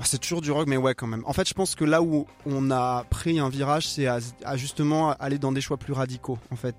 Bah, 0.00 0.06
c'est 0.06 0.16
toujours 0.16 0.40
du 0.40 0.50
rock, 0.50 0.66
mais 0.66 0.78
ouais, 0.78 0.94
quand 0.94 1.06
même. 1.06 1.22
En 1.26 1.34
fait, 1.34 1.46
je 1.46 1.52
pense 1.52 1.74
que 1.74 1.84
là 1.84 2.00
où 2.00 2.26
on 2.46 2.70
a 2.70 3.04
pris 3.10 3.38
un 3.38 3.50
virage, 3.50 3.86
c'est 3.86 4.06
à, 4.06 4.18
justement 4.56 5.10
aller 5.12 5.38
dans 5.38 5.52
des 5.52 5.60
choix 5.60 5.76
plus 5.76 5.92
radicaux, 5.92 6.38
en 6.50 6.56
fait. 6.56 6.74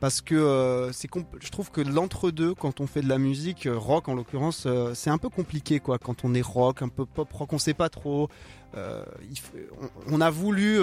Parce 0.00 0.20
que 0.20 0.34
euh, 0.34 0.90
c'est 0.90 1.08
je 1.40 1.50
trouve 1.50 1.70
que 1.70 1.80
l'entre-deux, 1.80 2.52
quand 2.52 2.80
on 2.80 2.88
fait 2.88 3.00
de 3.00 3.08
la 3.08 3.18
musique, 3.18 3.66
euh, 3.66 3.78
rock 3.78 4.08
en 4.08 4.14
l'occurrence, 4.14 4.64
euh, 4.66 4.92
c'est 4.92 5.08
un 5.08 5.18
peu 5.18 5.28
compliqué, 5.28 5.78
quoi. 5.78 5.98
Quand 5.98 6.24
on 6.24 6.34
est 6.34 6.44
rock, 6.44 6.82
un 6.82 6.88
peu 6.88 7.06
pop 7.06 7.32
rock, 7.32 7.52
on 7.52 7.58
sait 7.58 7.74
pas 7.74 7.88
trop. 7.88 8.28
On, 8.76 9.88
on 10.10 10.20
a 10.20 10.30
voulu, 10.30 10.80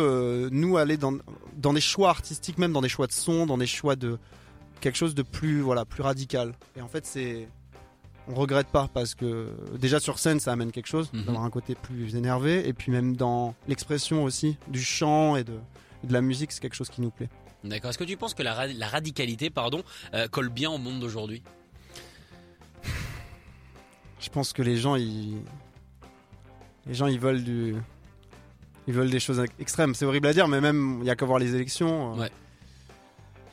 nous, 0.50 0.77
aller 0.77 0.95
dans, 0.95 1.15
dans 1.57 1.74
des 1.74 1.81
choix 1.81 2.07
artistiques, 2.07 2.57
même 2.57 2.71
dans 2.71 2.81
des 2.81 2.88
choix 2.88 3.07
de 3.07 3.12
son, 3.12 3.45
dans 3.45 3.57
des 3.57 3.67
choix 3.67 3.98
de 3.98 4.17
quelque 4.79 4.98
chose 4.98 5.13
de 5.13 5.24
plus, 5.24 5.60
voilà, 5.60 5.83
plus 5.83 6.03
radical. 6.03 6.53
Et 6.77 6.81
en 6.81 6.88
fait, 6.88 7.05
c'est. 7.05 7.50
On 8.28 8.36
regrette 8.36 8.68
pas 8.68 8.88
parce 8.94 9.16
que 9.16 9.50
déjà 9.78 10.00
sur 10.00 10.20
scène 10.20 10.40
ça 10.40 10.51
amène 10.51 10.72
quelque 10.72 10.88
chose, 10.88 11.10
Mhm. 11.13 11.24
d'avoir 11.25 11.44
un 11.44 11.50
côté 11.50 11.75
plus 11.75 12.16
énervé 12.16 12.68
et 12.68 12.74
puis 12.74 12.92
même 12.92 13.16
dans 13.16 13.56
l'expression 13.68 14.24
aussi 14.24 14.58
du 14.68 14.82
chant 14.82 15.36
et 15.36 15.44
de, 15.44 15.54
de 16.04 16.13
la 16.13 16.22
musique 16.22 16.51
c'est 16.51 16.60
quelque 16.62 16.75
chose 16.75 16.90
qui 16.90 17.01
nous 17.01 17.10
plaît. 17.10 17.30
D'accord. 17.63 17.90
Est-ce 17.90 17.98
que 17.98 18.04
tu 18.04 18.18
penses 18.18 18.34
que 18.34 18.42
la, 18.44 18.54
ra- 18.56 18.68
la 18.68 18.88
radicalité, 18.88 19.50
pardon, 19.51 19.84
euh, 20.13 20.28
colle 20.28 20.50
bien 20.50 20.70
au 20.72 20.78
monde 20.80 21.00
d'aujourd'hui? 21.00 21.44
Je 24.20 24.30
pense 24.30 24.54
que 24.54 24.62
les 24.62 24.78
gens 24.78 24.96
ils 24.96 25.38
les 26.88 26.94
gens 26.94 27.08
ils 27.08 27.20
veulent 27.20 27.44
du 27.44 27.75
ils 28.88 28.94
veulent 28.94 29.10
des 29.10 29.20
choses 29.20 29.44
extrêmes. 29.60 29.94
C'est 29.96 30.06
horrible 30.06 30.28
à 30.28 30.34
dire 30.34 30.48
mais 30.48 30.62
même 30.62 31.00
il 31.01 31.08
y 31.08 31.10
a 31.10 31.16
qu'à 31.16 31.25
voir 31.25 31.40
les 31.40 31.56
élections. 31.56 32.13
euh. 32.16 32.20
Ouais. 32.22 32.32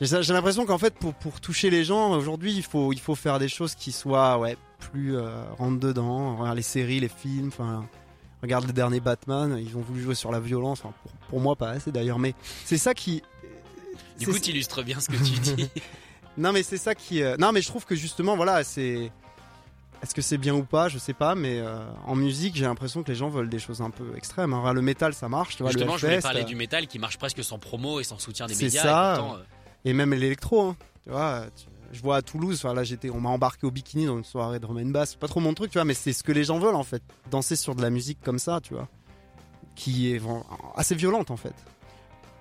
J'ai 0.01 0.33
l'impression 0.33 0.65
qu'en 0.65 0.77
fait 0.77 0.93
pour, 0.95 1.13
pour 1.13 1.41
toucher 1.41 1.69
les 1.69 1.83
gens 1.83 2.11
aujourd'hui 2.11 2.53
il 2.53 2.63
faut 2.63 2.93
il 2.93 2.99
faut 2.99 3.15
faire 3.15 3.37
des 3.37 3.49
choses 3.49 3.75
qui 3.75 3.91
soient 3.91 4.37
ouais 4.39 4.55
plus 4.91 5.17
euh, 5.17 5.43
rentre 5.57 5.79
dedans. 5.79 6.37
Regarde 6.37 6.55
les 6.55 6.61
séries, 6.63 6.99
les 7.01 7.09
films, 7.09 7.47
enfin 7.49 7.85
regarde 8.41 8.65
le 8.65 8.71
dernier 8.73 9.01
Batman, 9.01 9.57
ils 9.61 9.75
ont 9.75 9.81
voulu 9.81 10.01
jouer 10.01 10.15
sur 10.15 10.31
la 10.31 10.39
violence. 10.39 10.79
Enfin, 10.83 10.93
pour, 11.03 11.11
pour 11.29 11.39
moi 11.41 11.55
pas 11.57 11.69
assez 11.71 11.91
d'ailleurs 11.91 12.17
mais 12.19 12.33
c'est 12.65 12.77
ça 12.77 12.93
qui 12.93 13.21
Du 14.17 14.25
c'est- 14.25 14.31
coup, 14.31 14.39
tu 14.39 14.51
illustres 14.51 14.83
bien 14.83 14.99
ce 15.01 15.09
que 15.09 15.17
tu 15.17 15.39
dis. 15.39 15.69
Non 16.37 16.53
mais 16.53 16.63
c'est 16.63 16.77
ça 16.77 16.95
qui. 16.95 17.21
euh, 17.21 17.35
Non 17.37 17.51
mais 17.51 17.61
je 17.61 17.67
trouve 17.67 17.85
que 17.85 17.95
justement 17.95 18.37
voilà 18.37 18.63
c'est. 18.63 19.11
Est-ce 20.01 20.15
que 20.15 20.21
c'est 20.21 20.37
bien 20.37 20.55
ou 20.55 20.63
pas? 20.63 20.87
Je 20.87 20.97
sais 20.97 21.11
pas, 21.11 21.35
mais 21.35 21.59
euh, 21.59 21.77
en 22.07 22.15
musique 22.15 22.55
j'ai 22.55 22.63
l'impression 22.63 23.03
que 23.03 23.09
les 23.09 23.15
gens 23.15 23.27
veulent 23.27 23.49
des 23.49 23.59
choses 23.59 23.81
un 23.81 23.89
peu 23.89 24.15
extrêmes. 24.15 24.55
Le 24.73 24.81
métal 24.81 25.13
ça 25.13 25.27
marche, 25.27 25.57
tu 25.57 25.63
vois. 25.63 25.73
Justement, 25.73 25.95
le 25.95 25.99
je 25.99 26.05
voulais 26.05 26.21
parler 26.21 26.41
euh, 26.43 26.45
du 26.45 26.55
métal 26.55 26.87
qui 26.87 26.99
marche 26.99 27.17
presque 27.17 27.43
sans 27.43 27.59
promo 27.59 27.99
et 27.99 28.05
sans 28.05 28.17
soutien 28.17 28.45
des 28.47 28.53
C'est 28.53 28.65
médias. 28.65 28.81
ça. 28.83 29.13
et 29.15 29.19
pourtant, 29.19 29.35
euh, 29.35 29.43
et 29.85 29.93
même 29.93 30.13
l'électro. 30.13 30.61
hein. 30.69 30.75
Tu 31.03 31.09
vois, 31.11 31.45
tu- 31.55 31.65
je 31.91 32.01
vois 32.01 32.17
à 32.17 32.21
Toulouse, 32.21 32.63
là 32.63 32.83
j'étais, 32.83 33.09
on 33.09 33.19
m'a 33.19 33.29
embarqué 33.29 33.65
au 33.65 33.71
bikini 33.71 34.05
dans 34.05 34.17
une 34.17 34.23
soirée 34.23 34.59
de 34.59 34.65
drum 34.65 34.77
and 34.77 34.91
bass. 34.91 35.11
C'est 35.11 35.19
pas 35.19 35.27
trop 35.27 35.39
mon 35.39 35.53
truc, 35.55 35.71
tu 35.71 35.77
vois, 35.79 35.85
mais 35.85 35.95
c'est 35.95 36.13
ce 36.13 36.21
que 36.23 36.31
les 36.31 36.43
gens 36.43 36.59
veulent 36.59 36.75
en 36.75 36.83
fait. 36.83 37.01
Danser 37.31 37.55
sur 37.55 37.73
de 37.73 37.81
la 37.81 37.89
musique 37.89 38.19
comme 38.23 38.37
ça, 38.37 38.59
tu 38.61 38.73
vois, 38.75 38.87
qui 39.75 40.13
est 40.13 40.21
assez 40.75 40.93
violente 40.95 41.31
en 41.31 41.37
fait. 41.37 41.53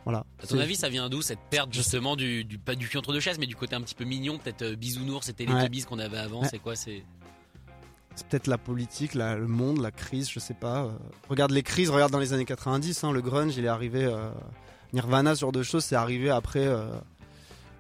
Voilà. 0.05 0.25
À 0.43 0.47
ton 0.47 0.59
avis, 0.59 0.77
ça 0.77 0.89
vient 0.89 1.09
d'où 1.11 1.21
cette 1.23 1.41
perte 1.51 1.73
justement 1.73 2.17
du, 2.17 2.45
du 2.45 2.59
pas 2.59 2.75
du 2.75 2.89
cul 2.89 2.97
entre 2.99 3.13
deux 3.13 3.21
chaises, 3.21 3.39
mais 3.39 3.47
du 3.47 3.57
côté 3.57 3.75
un 3.75 3.81
petit 3.83 3.95
peu 3.95 4.05
mignon, 4.05 4.39
peut-être 4.39 4.63
euh, 4.63 4.75
bisounours, 4.77 5.27
c'était 5.27 5.45
les 5.47 5.53
Ouais. 5.53 5.69
bis 5.69 5.85
qu'on 5.85 5.99
avait 5.99 6.17
avant. 6.19 6.43
Ouais. 6.43 6.49
C'est 6.51 6.59
quoi 6.59 6.77
C'est? 6.77 7.03
C'est 8.17 8.27
peut-être 8.27 8.47
la 8.49 8.59
politique, 8.59 9.15
la- 9.15 9.37
le 9.37 9.47
monde, 9.47 9.81
la 9.81 9.91
crise, 9.91 10.29
je 10.31 10.41
sais 10.41 10.55
pas. 10.55 10.85
euh. 10.85 10.91
regarde 11.29 11.51
les 11.53 11.63
crises, 11.63 11.89
regarde 11.91 12.11
dans 12.11 12.19
les 12.19 12.33
années 12.33 12.45
90, 12.47 13.05
hein, 13.05 13.13
le 13.13 13.21
grunge, 13.23 13.57
il 13.57 13.65
est 13.65 13.69
arrivé. 13.69 14.05
euh, 14.05 14.31
Nirvana, 14.93 15.35
ce 15.35 15.41
genre 15.41 15.53
de 15.53 15.63
choses, 15.63 15.85
c'est 15.85 15.95
arrivé 15.97 16.29
après, 16.31 16.67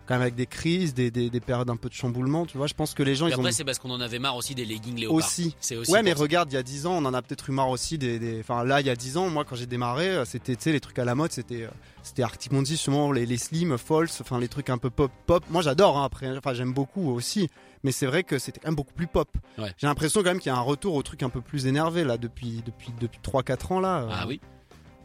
quand 0.09 0.14
même 0.14 0.23
avec 0.23 0.35
des 0.35 0.47
crises, 0.47 0.94
des, 0.94 1.11
des, 1.11 1.29
des 1.29 1.40
périodes 1.40 1.68
un 1.68 1.77
peu 1.77 1.90
de 1.90 1.94
chamboulement, 1.94 2.47
tu 2.47 2.57
vois. 2.57 2.66
Je 2.66 2.73
pense 2.73 2.94
que 2.94 3.03
les 3.03 3.14
gens, 3.14 3.27
Et 3.27 3.31
ils 3.31 3.35
après, 3.35 3.49
ont 3.49 3.53
c'est 3.53 3.62
parce 3.64 3.79
qu'on 3.79 3.90
en 3.90 4.01
avait 4.01 4.18
marre 4.18 4.37
aussi 4.37 4.55
des 4.55 4.64
leggings 4.64 4.97
léopards. 4.99 5.16
aussi. 5.16 5.55
C'est 5.61 5.77
aussi. 5.77 5.92
Ouais, 5.92 6.03
mais 6.03 6.14
ça. 6.14 6.21
regarde, 6.23 6.51
il 6.51 6.55
y 6.55 6.59
a 6.59 6.62
10 6.62 6.87
ans, 6.87 6.94
on 6.94 7.05
en 7.05 7.12
a 7.12 7.21
peut-être 7.21 7.51
eu 7.51 7.53
marre 7.53 7.68
aussi 7.68 7.99
des. 7.99 8.18
des- 8.18 8.40
Enfin, 8.40 8.64
là, 8.64 8.81
il 8.81 8.87
y 8.87 8.90
a 8.90 8.97
10 8.97 9.18
ans, 9.18 9.29
moi, 9.29 9.44
quand 9.44 9.55
j'ai 9.55 9.66
démarré, 9.66 10.09
euh, 10.09 10.25
c'était, 10.25 10.57
tu 10.57 10.62
sais, 10.62 10.73
les 10.73 10.81
trucs 10.81 10.99
à 10.99 11.05
la 11.05 11.14
mode, 11.14 11.31
c'était, 11.31 11.64
euh, 11.64 11.68
c'était 12.03 12.23
Arctic 12.23 12.51
justement, 12.64 13.12
les, 13.12 13.27
les 13.27 13.37
slim, 13.37 13.77
false, 13.77 14.23
enfin, 14.23 14.40
les 14.40 14.49
trucs 14.49 14.71
un 14.71 14.79
peu 14.79 14.88
pop, 14.88 15.12
pop. 15.27 15.44
Moi, 15.51 15.61
j'adore, 15.61 15.99
hein, 15.99 16.05
après, 16.05 16.35
enfin, 16.38 16.55
j'aime 16.55 16.73
beaucoup 16.73 17.11
aussi. 17.12 17.49
Mais 17.85 17.92
c'est 17.92 18.07
vrai 18.07 18.25
que 18.25 18.38
c'était 18.38 18.59
quand 18.61 18.68
même 18.68 18.75
beaucoup 18.77 18.94
plus 18.94 19.07
pop. 19.07 19.29
Ouais. 19.59 19.73
J'ai 19.77 19.87
l'impression 19.87 20.23
quand 20.23 20.31
même 20.31 20.40
qu'il 20.40 20.51
y 20.51 20.55
a 20.55 20.59
un 20.59 20.62
retour 20.62 20.94
au 20.94 21.03
truc 21.03 21.23
un 21.23 21.29
peu 21.29 21.40
plus 21.42 21.66
énervé, 21.66 22.03
là, 22.03 22.16
depuis, 22.16 22.62
depuis, 22.66 22.92
depuis 23.01 23.21
3-4 23.23 23.73
ans, 23.75 23.81
là. 23.81 23.99
euh. 24.01 24.09
Ah 24.11 24.25
oui. 24.27 24.40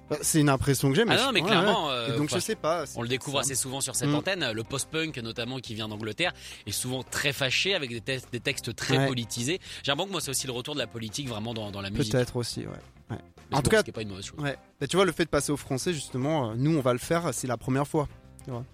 Bah, 0.09 0.17
C'est 0.21 0.41
une 0.41 0.49
impression 0.49 0.89
que 0.89 0.95
j'ai, 0.95 1.05
mais. 1.05 1.15
Ah 1.17 1.25
non, 1.27 1.31
mais 1.31 1.41
clairement. 1.41 1.87
ouais. 1.87 1.93
euh, 1.93 2.17
donc, 2.17 2.29
je 2.29 2.39
sais 2.39 2.55
pas. 2.55 2.83
On 2.95 3.01
le 3.01 3.07
découvre 3.07 3.39
assez 3.39 3.55
souvent 3.55 3.79
sur 3.81 3.95
cette 3.95 4.09
Mm. 4.09 4.15
antenne. 4.15 4.51
Le 4.51 4.63
post-punk, 4.63 5.17
notamment, 5.19 5.59
qui 5.59 5.73
vient 5.75 5.87
d'Angleterre, 5.87 6.33
est 6.67 6.71
souvent 6.71 7.03
très 7.03 7.31
fâché 7.33 7.73
avec 7.73 7.89
des, 7.89 8.01
te- 8.01 8.29
des 8.31 8.39
textes 8.39 8.75
très 8.75 8.97
Ouais. 8.97 9.07
politisés. 9.07 9.59
J'ai 9.83 9.91
l'impression 9.91 10.07
que 10.07 10.11
moi, 10.11 10.21
c'est 10.21 10.31
aussi 10.31 10.45
le 10.47 10.53
retour 10.53 10.73
de 10.75 10.79
la 10.79 10.87
politique 10.87 11.27
vraiment 11.29 11.53
dans, 11.53 11.71
dans 11.71 11.81
la 11.81 11.89
musique. 11.89 12.11
Peut-être 12.11 12.35
aussi, 12.35 12.61
ouais. 12.61 13.17
En 13.51 13.57
bon, 13.57 13.61
tout 13.61 13.69
cas- 13.69 13.83
pas 13.83 14.01
une 14.01 14.09
mauvaise 14.09 14.25
chose. 14.25 14.37
Bah, 14.39 14.87
tu 14.87 14.95
vois, 14.95 15.05
le 15.05 15.11
fait 15.11 15.25
de 15.25 15.29
passer 15.29 15.51
au 15.51 15.57
français, 15.57 15.93
justement, 15.93 16.49
euh, 16.51 16.53
nous, 16.57 16.75
on 16.75 16.81
va 16.81 16.91
le 16.93 16.99
faire, 16.99 17.33
c'est 17.33 17.47
la 17.47 17.57
première 17.57 17.87
fois. 17.87 18.07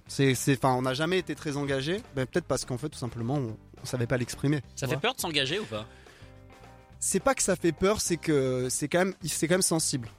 C'est, 0.08 0.34
enfin, 0.58 0.74
on 0.74 0.82
n'a 0.82 0.94
jamais 0.96 1.20
été 1.20 1.36
très 1.36 1.56
engagé. 1.58 2.02
Peut-être 2.16 2.46
parce 2.46 2.66
qu'en 2.66 2.78
fait, 2.78 2.90
tout 2.90 2.98
simplement, 2.98 3.36
on, 3.36 3.58
on 3.82 3.86
savait 3.86 4.08
pas 4.08 4.18
l'exprimer. 4.18 4.62
Ça 4.76 4.88
fait 4.88 4.98
peur 4.98 5.14
de 5.14 5.20
s'engager 5.22 5.60
ou 5.60 5.66
pas? 5.66 5.86
C'est 7.00 7.20
pas 7.22 7.34
que 7.36 7.44
ça 7.44 7.56
fait 7.56 7.72
peur, 7.72 8.02
c'est 8.02 8.18
que 8.18 8.68
c'est 8.70 8.88
quand 8.88 9.00
même, 9.00 9.14
c'est 9.24 9.48
quand 9.48 9.54
même 9.56 9.62
sensible. 9.62 10.10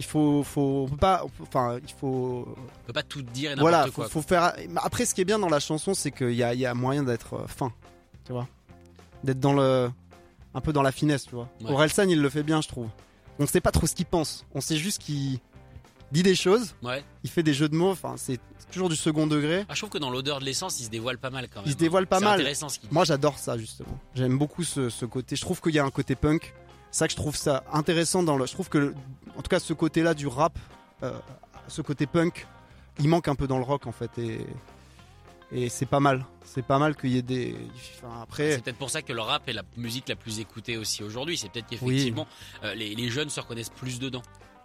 Il 0.00 0.06
faut, 0.06 0.42
faut, 0.42 0.86
on 0.86 0.88
peut 0.90 0.96
pas, 0.96 1.24
enfin, 1.42 1.78
il 1.86 1.92
faut, 1.92 2.48
On 2.56 2.86
peut 2.86 2.92
pas 2.94 3.02
tout 3.02 3.20
dire 3.22 3.52
et 3.52 3.54
n'importe 3.54 3.70
voilà, 3.70 3.90
quoi. 3.90 4.08
faut 4.08 4.22
faire. 4.22 4.54
Après, 4.76 5.04
ce 5.04 5.14
qui 5.14 5.20
est 5.20 5.24
bien 5.26 5.38
dans 5.38 5.50
la 5.50 5.60
chanson, 5.60 5.92
c'est 5.94 6.10
qu'il 6.10 6.32
y 6.32 6.42
a, 6.42 6.54
y 6.54 6.64
a 6.64 6.72
moyen 6.74 7.02
d'être 7.02 7.34
euh, 7.34 7.46
fin, 7.46 7.70
tu 8.24 8.32
vois, 8.32 8.48
d'être 9.22 9.38
dans 9.40 9.52
le, 9.52 9.90
un 10.54 10.60
peu 10.62 10.72
dans 10.72 10.80
la 10.82 10.90
finesse, 10.90 11.24
tu 11.26 11.34
vois. 11.34 11.48
Ouais. 11.60 11.70
Orelsan, 11.70 12.08
il 12.08 12.20
le 12.22 12.30
fait 12.30 12.42
bien, 12.42 12.62
je 12.62 12.68
trouve. 12.68 12.88
On 13.38 13.46
sait 13.46 13.60
pas 13.60 13.70
trop 13.72 13.86
ce 13.86 13.94
qu'il 13.94 14.06
pense. 14.06 14.46
On 14.54 14.62
sait 14.62 14.76
juste 14.76 15.02
qu'il 15.02 15.38
dit 16.12 16.22
des 16.22 16.34
choses, 16.34 16.74
Ouais. 16.82 17.04
il 17.22 17.28
fait 17.30 17.42
des 17.42 17.52
jeux 17.54 17.68
de 17.68 17.76
mots. 17.76 17.90
Enfin, 17.90 18.14
c'est 18.16 18.40
toujours 18.72 18.88
du 18.88 18.96
second 18.96 19.26
degré. 19.26 19.66
Ah, 19.68 19.74
je 19.74 19.80
trouve 19.80 19.90
que 19.90 19.98
dans 19.98 20.10
l'odeur 20.10 20.40
de 20.40 20.46
l'essence, 20.46 20.80
il 20.80 20.84
se 20.84 20.90
dévoile 20.90 21.18
pas 21.18 21.28
mal 21.30 21.46
quand 21.48 21.60
même. 21.60 21.66
Il 21.68 21.72
se 21.72 21.76
dévoile 21.76 22.06
pas 22.06 22.20
mal. 22.20 22.40
intéressant 22.40 22.70
ce 22.70 22.78
qu'il 22.78 22.88
dit. 22.88 22.94
Moi, 22.94 23.04
j'adore 23.04 23.38
ça 23.38 23.58
justement. 23.58 23.98
J'aime 24.14 24.38
beaucoup 24.38 24.64
ce, 24.64 24.88
ce 24.88 25.04
côté. 25.04 25.36
Je 25.36 25.42
trouve 25.42 25.60
qu'il 25.60 25.74
y 25.74 25.78
a 25.78 25.84
un 25.84 25.90
côté 25.90 26.14
punk. 26.14 26.54
Ça 26.90 27.06
que 27.06 27.12
je 27.12 27.16
trouve 27.16 27.36
ça 27.36 27.62
intéressant 27.72 28.22
dans 28.22 28.36
le. 28.36 28.46
Je 28.46 28.52
trouve 28.52 28.68
que, 28.68 28.94
en 29.36 29.42
tout 29.42 29.48
cas, 29.48 29.60
ce 29.60 29.72
côté-là 29.72 30.14
du 30.14 30.26
rap, 30.26 30.58
euh, 31.02 31.12
ce 31.68 31.82
côté 31.82 32.06
punk, 32.06 32.46
il 32.98 33.08
manque 33.08 33.28
un 33.28 33.34
peu 33.34 33.46
dans 33.46 33.58
le 33.58 33.64
rock 33.64 33.86
en 33.86 33.92
fait. 33.92 34.10
Et, 34.18 34.44
et 35.52 35.68
c'est 35.68 35.86
pas 35.86 36.00
mal. 36.00 36.24
C'est 36.44 36.64
pas 36.64 36.78
mal 36.78 36.96
qu'il 36.96 37.10
y 37.10 37.18
ait 37.18 37.22
des. 37.22 37.54
Enfin, 38.02 38.22
après. 38.22 38.52
C'est 38.52 38.62
peut-être 38.64 38.76
pour 38.78 38.90
ça 38.90 39.02
que 39.02 39.12
le 39.12 39.20
rap 39.20 39.48
est 39.48 39.52
la 39.52 39.62
musique 39.76 40.08
la 40.08 40.16
plus 40.16 40.40
écoutée 40.40 40.76
aussi 40.76 41.04
aujourd'hui. 41.04 41.36
C'est 41.38 41.48
peut-être 41.48 41.66
qu'effectivement, 41.68 42.26
euh, 42.64 42.74
les, 42.74 42.94
les 42.94 43.08
jeunes 43.08 43.30
se 43.30 43.40
reconnaissent 43.40 43.68
plus 43.70 43.98
dedans. 44.00 44.22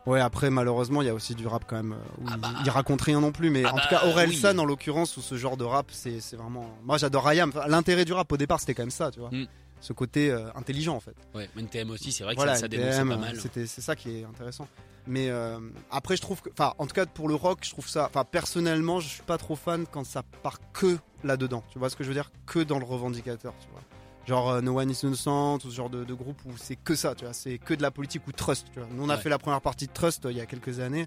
Ouais, 0.08 0.20
après, 0.20 0.52
malheureusement, 0.52 1.02
il 1.02 1.06
y 1.06 1.10
a 1.10 1.16
aussi 1.16 1.34
du 1.34 1.48
rap 1.48 1.64
quand 1.68 1.78
même. 1.78 1.94
euh, 1.94 2.22
Où 2.22 2.26
Ah 2.28 2.34
il- 2.36 2.42
bah. 2.42 2.50
il, 2.64 2.70
raconte 2.70 3.02
rien 3.02 3.20
non 3.20 3.32
plus. 3.32 3.50
Mais 3.50 3.64
Ah 3.66 3.72
en 3.72 3.76
bah, 3.76 3.82
tout 3.84 3.90
cas, 3.90 4.06
Orelsan, 4.08 4.54
oui. 4.54 4.60
en 4.60 4.66
l'occurrence, 4.66 5.18
ou 5.18 5.22
ce 5.22 5.36
genre 5.36 5.58
de 5.58 5.64
rap, 5.64 5.88
c'est 5.92 6.20
c'est 6.22 6.36
vraiment. 6.36 6.68
Moi, 6.84 6.98
j'adore 7.00 7.28
Ayam. 7.28 7.52
L'intérêt 7.68 8.06
du 8.06 8.14
rap 8.14 8.32
au 8.32 8.38
départ, 8.38 8.60
c'était 8.60 8.74
quand 8.76 8.84
même 8.84 8.90
ça, 8.92 9.10
tu 9.12 9.20
vois. 9.20 9.30
Mm. 9.32 9.48
Ce 9.82 9.94
côté 9.94 10.32
euh, 10.32 10.50
intelligent 10.56 10.96
en 10.96 11.00
fait. 11.00 11.16
Ouais, 11.36 11.50
NTM 11.58 11.92
aussi, 11.92 12.12
c'est 12.12 12.24
vrai 12.24 12.34
que 12.34 12.40
voilà, 12.40 12.56
ça, 12.56 12.62
ça 12.62 12.66
NTM, 12.68 13.10
pas 13.10 13.18
mal. 13.18 13.40
C'était, 13.40 13.68
c'est 13.68 13.82
ça 13.82 13.96
qui 13.96 14.20
est 14.20 14.24
intéressant. 14.24 14.68
Mais 15.08 15.30
euh, 15.30 15.60
après, 15.92 16.16
je 16.18 16.22
trouve 16.22 16.42
que, 16.42 16.50
enfin, 16.50 16.74
en 16.80 16.88
tout 16.88 16.96
cas 16.96 17.06
pour 17.06 17.28
le 17.28 17.36
rock, 17.36 17.60
je 17.62 17.70
trouve 17.70 17.88
ça, 17.88 18.06
enfin, 18.08 18.24
personnellement, 18.24 19.00
je 19.00 19.08
suis 19.08 19.22
pas 19.22 19.38
trop 19.38 19.56
fan 19.56 19.86
quand 19.92 20.04
ça 20.04 20.24
part 20.42 20.60
que 20.74 20.98
là-dedans. 21.24 21.64
Tu 21.70 21.78
vois 21.78 21.90
ce 21.92 21.96
que 21.96 22.04
je 22.04 22.08
veux 22.10 22.16
dire? 22.16 22.32
Que 22.48 22.60
dans 22.60 22.80
le 22.80 22.86
revendicateur, 22.86 23.54
tu 23.60 23.68
vois. 23.72 23.82
Genre 24.26 24.50
euh, 24.50 24.62
No 24.62 24.80
One 24.80 24.90
Is 24.90 25.02
Innocent, 25.04 25.58
ou 25.58 25.70
ce 25.70 25.76
genre 25.76 25.92
de, 25.92 26.04
de 26.04 26.14
groupe 26.16 26.42
où 26.48 26.58
c'est 26.58 26.76
que 26.78 26.96
ça, 26.96 27.14
tu 27.14 27.26
vois, 27.26 27.34
c'est 27.36 27.60
que 27.60 27.76
de 27.76 27.84
la 27.84 27.92
politique 27.92 28.26
ou 28.28 28.32
Trust. 28.32 28.66
Tu 28.74 28.80
vois. 28.80 28.88
Nous, 28.92 29.04
on 29.04 29.10
a 29.10 29.16
Ouais. 29.18 29.22
fait 29.22 29.30
la 29.30 29.38
première 29.38 29.62
partie 29.62 29.86
de 29.86 29.92
Trust 29.94 30.26
euh, 30.26 30.32
il 30.32 30.38
y 30.38 30.42
a 30.42 30.48
quelques 30.48 30.80
années. 30.80 31.06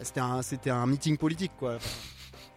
C'était 0.00 0.20
un, 0.20 0.42
c'était 0.42 0.70
un 0.70 0.86
meeting 0.86 1.16
politique, 1.16 1.52
quoi. 1.58 1.78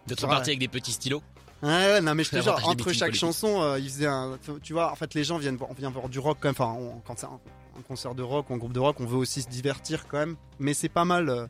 D'être 0.06 0.26
parti 0.28 0.50
avec 0.50 0.60
des 0.60 0.68
petits 0.68 0.92
stylos? 0.92 1.22
Ouais, 1.62 1.68
ouais, 1.68 2.00
non 2.00 2.14
mais 2.14 2.22
je 2.24 2.30
te 2.30 2.40
jure, 2.40 2.52
entre 2.54 2.92
chaque 2.92 2.98
politiques. 3.08 3.14
chanson, 3.20 3.62
euh, 3.62 3.78
ils 3.80 3.88
faisaient 3.88 4.06
un, 4.06 4.38
tu 4.62 4.72
vois, 4.72 4.92
en 4.92 4.94
fait 4.94 5.14
les 5.14 5.24
gens 5.24 5.38
viennent 5.38 5.56
voir, 5.56 5.70
on 5.70 5.74
vient 5.74 5.90
voir 5.90 6.08
du 6.08 6.18
rock 6.20 6.38
quand 6.40 6.48
même, 6.48 6.54
enfin 6.58 6.76
on- 6.78 7.00
quand 7.06 7.18
c'est 7.18 7.26
un, 7.26 7.40
un 7.76 7.82
concert 7.82 8.14
de 8.14 8.22
rock 8.22 8.48
ou 8.50 8.54
un 8.54 8.58
groupe 8.58 8.72
de 8.72 8.78
rock, 8.78 8.96
on 9.00 9.06
veut 9.06 9.16
aussi 9.16 9.42
se 9.42 9.48
divertir 9.48 10.06
quand 10.06 10.18
même, 10.18 10.36
mais 10.60 10.72
c'est 10.72 10.88
pas 10.88 11.04
mal, 11.04 11.28
euh, 11.28 11.46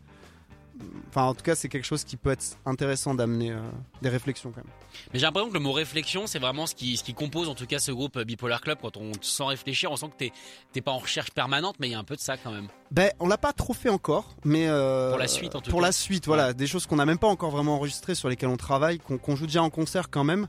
enfin 1.09 1.23
en 1.23 1.35
tout 1.35 1.43
cas 1.43 1.55
c'est 1.55 1.69
quelque 1.69 1.85
chose 1.85 2.05
qui 2.05 2.17
peut 2.17 2.31
être 2.31 2.57
intéressant 2.67 3.15
d'amener 3.15 3.53
euh, 3.53 3.61
des 4.03 4.09
réflexions 4.09 4.51
quand 4.51 4.63
même. 4.65 4.73
Mais 5.13 5.19
j'ai 5.19 5.27
l'impression 5.27 5.49
que 5.49 5.55
le 5.55 5.61
mot 5.61 5.73
réflexion, 5.73 6.27
c'est 6.27 6.39
vraiment 6.39 6.67
ce 6.67 6.75
qui, 6.75 6.97
ce 6.97 7.05
qui 7.05 7.15
compose 7.15 7.49
en 7.49 7.55
tout 7.55 7.67
cas 7.67 7.79
ce 7.79 7.93
groupe 7.93 8.17
euh, 8.17 8.25
Bipolar 8.25 8.61
Club. 8.61 8.79
Quand 8.81 8.97
on 8.97 9.13
te 9.13 9.25
sent 9.25 9.45
réfléchir, 9.45 9.91
on 9.91 9.97
sent 9.97 10.11
que 10.19 10.31
t'es, 10.73 10.81
pas 10.81 10.93
en 10.93 10.99
recherche 10.99 11.31
permanente, 11.31 11.77
mais 11.81 11.89
il 11.89 11.93
y 11.93 11.95
a 11.95 11.99
un 11.99 12.05
peu 12.05 12.17
de 12.17 12.21
ça 12.21 12.37
quand 12.37 12.51
même. 12.51 12.69
Ben 12.91 13.11
on 13.21 13.27
l'a 13.29 13.39
pas 13.39 13.53
trop 13.53 13.75
fait 13.75 13.89
encore, 13.89 14.37
mais 14.45 14.69
euh, 14.69 15.11
Pour 15.11 15.19
la 15.19 15.29
suite, 15.29 15.55
en 15.55 15.61
tout 15.61 15.71
Pour 15.71 15.81
cas. 15.81 15.87
la 15.87 15.93
suite, 15.93 16.27
voilà, 16.27 16.53
des 16.53 16.67
choses 16.67 16.87
qu'on 16.87 16.97
n'a 16.97 17.07
même 17.07 17.19
pas 17.19 17.29
encore 17.29 17.51
vraiment 17.51 17.75
enregistrées, 17.75 18.15
sur 18.15 18.29
lesquelles 18.29 18.49
on 18.49 18.57
travaille, 18.57 18.99
qu'on 18.99 19.37
joue 19.37 19.47
déjà 19.47 19.63
en 19.63 19.71
concert 19.71 20.11
quand 20.11 20.25
même. 20.25 20.47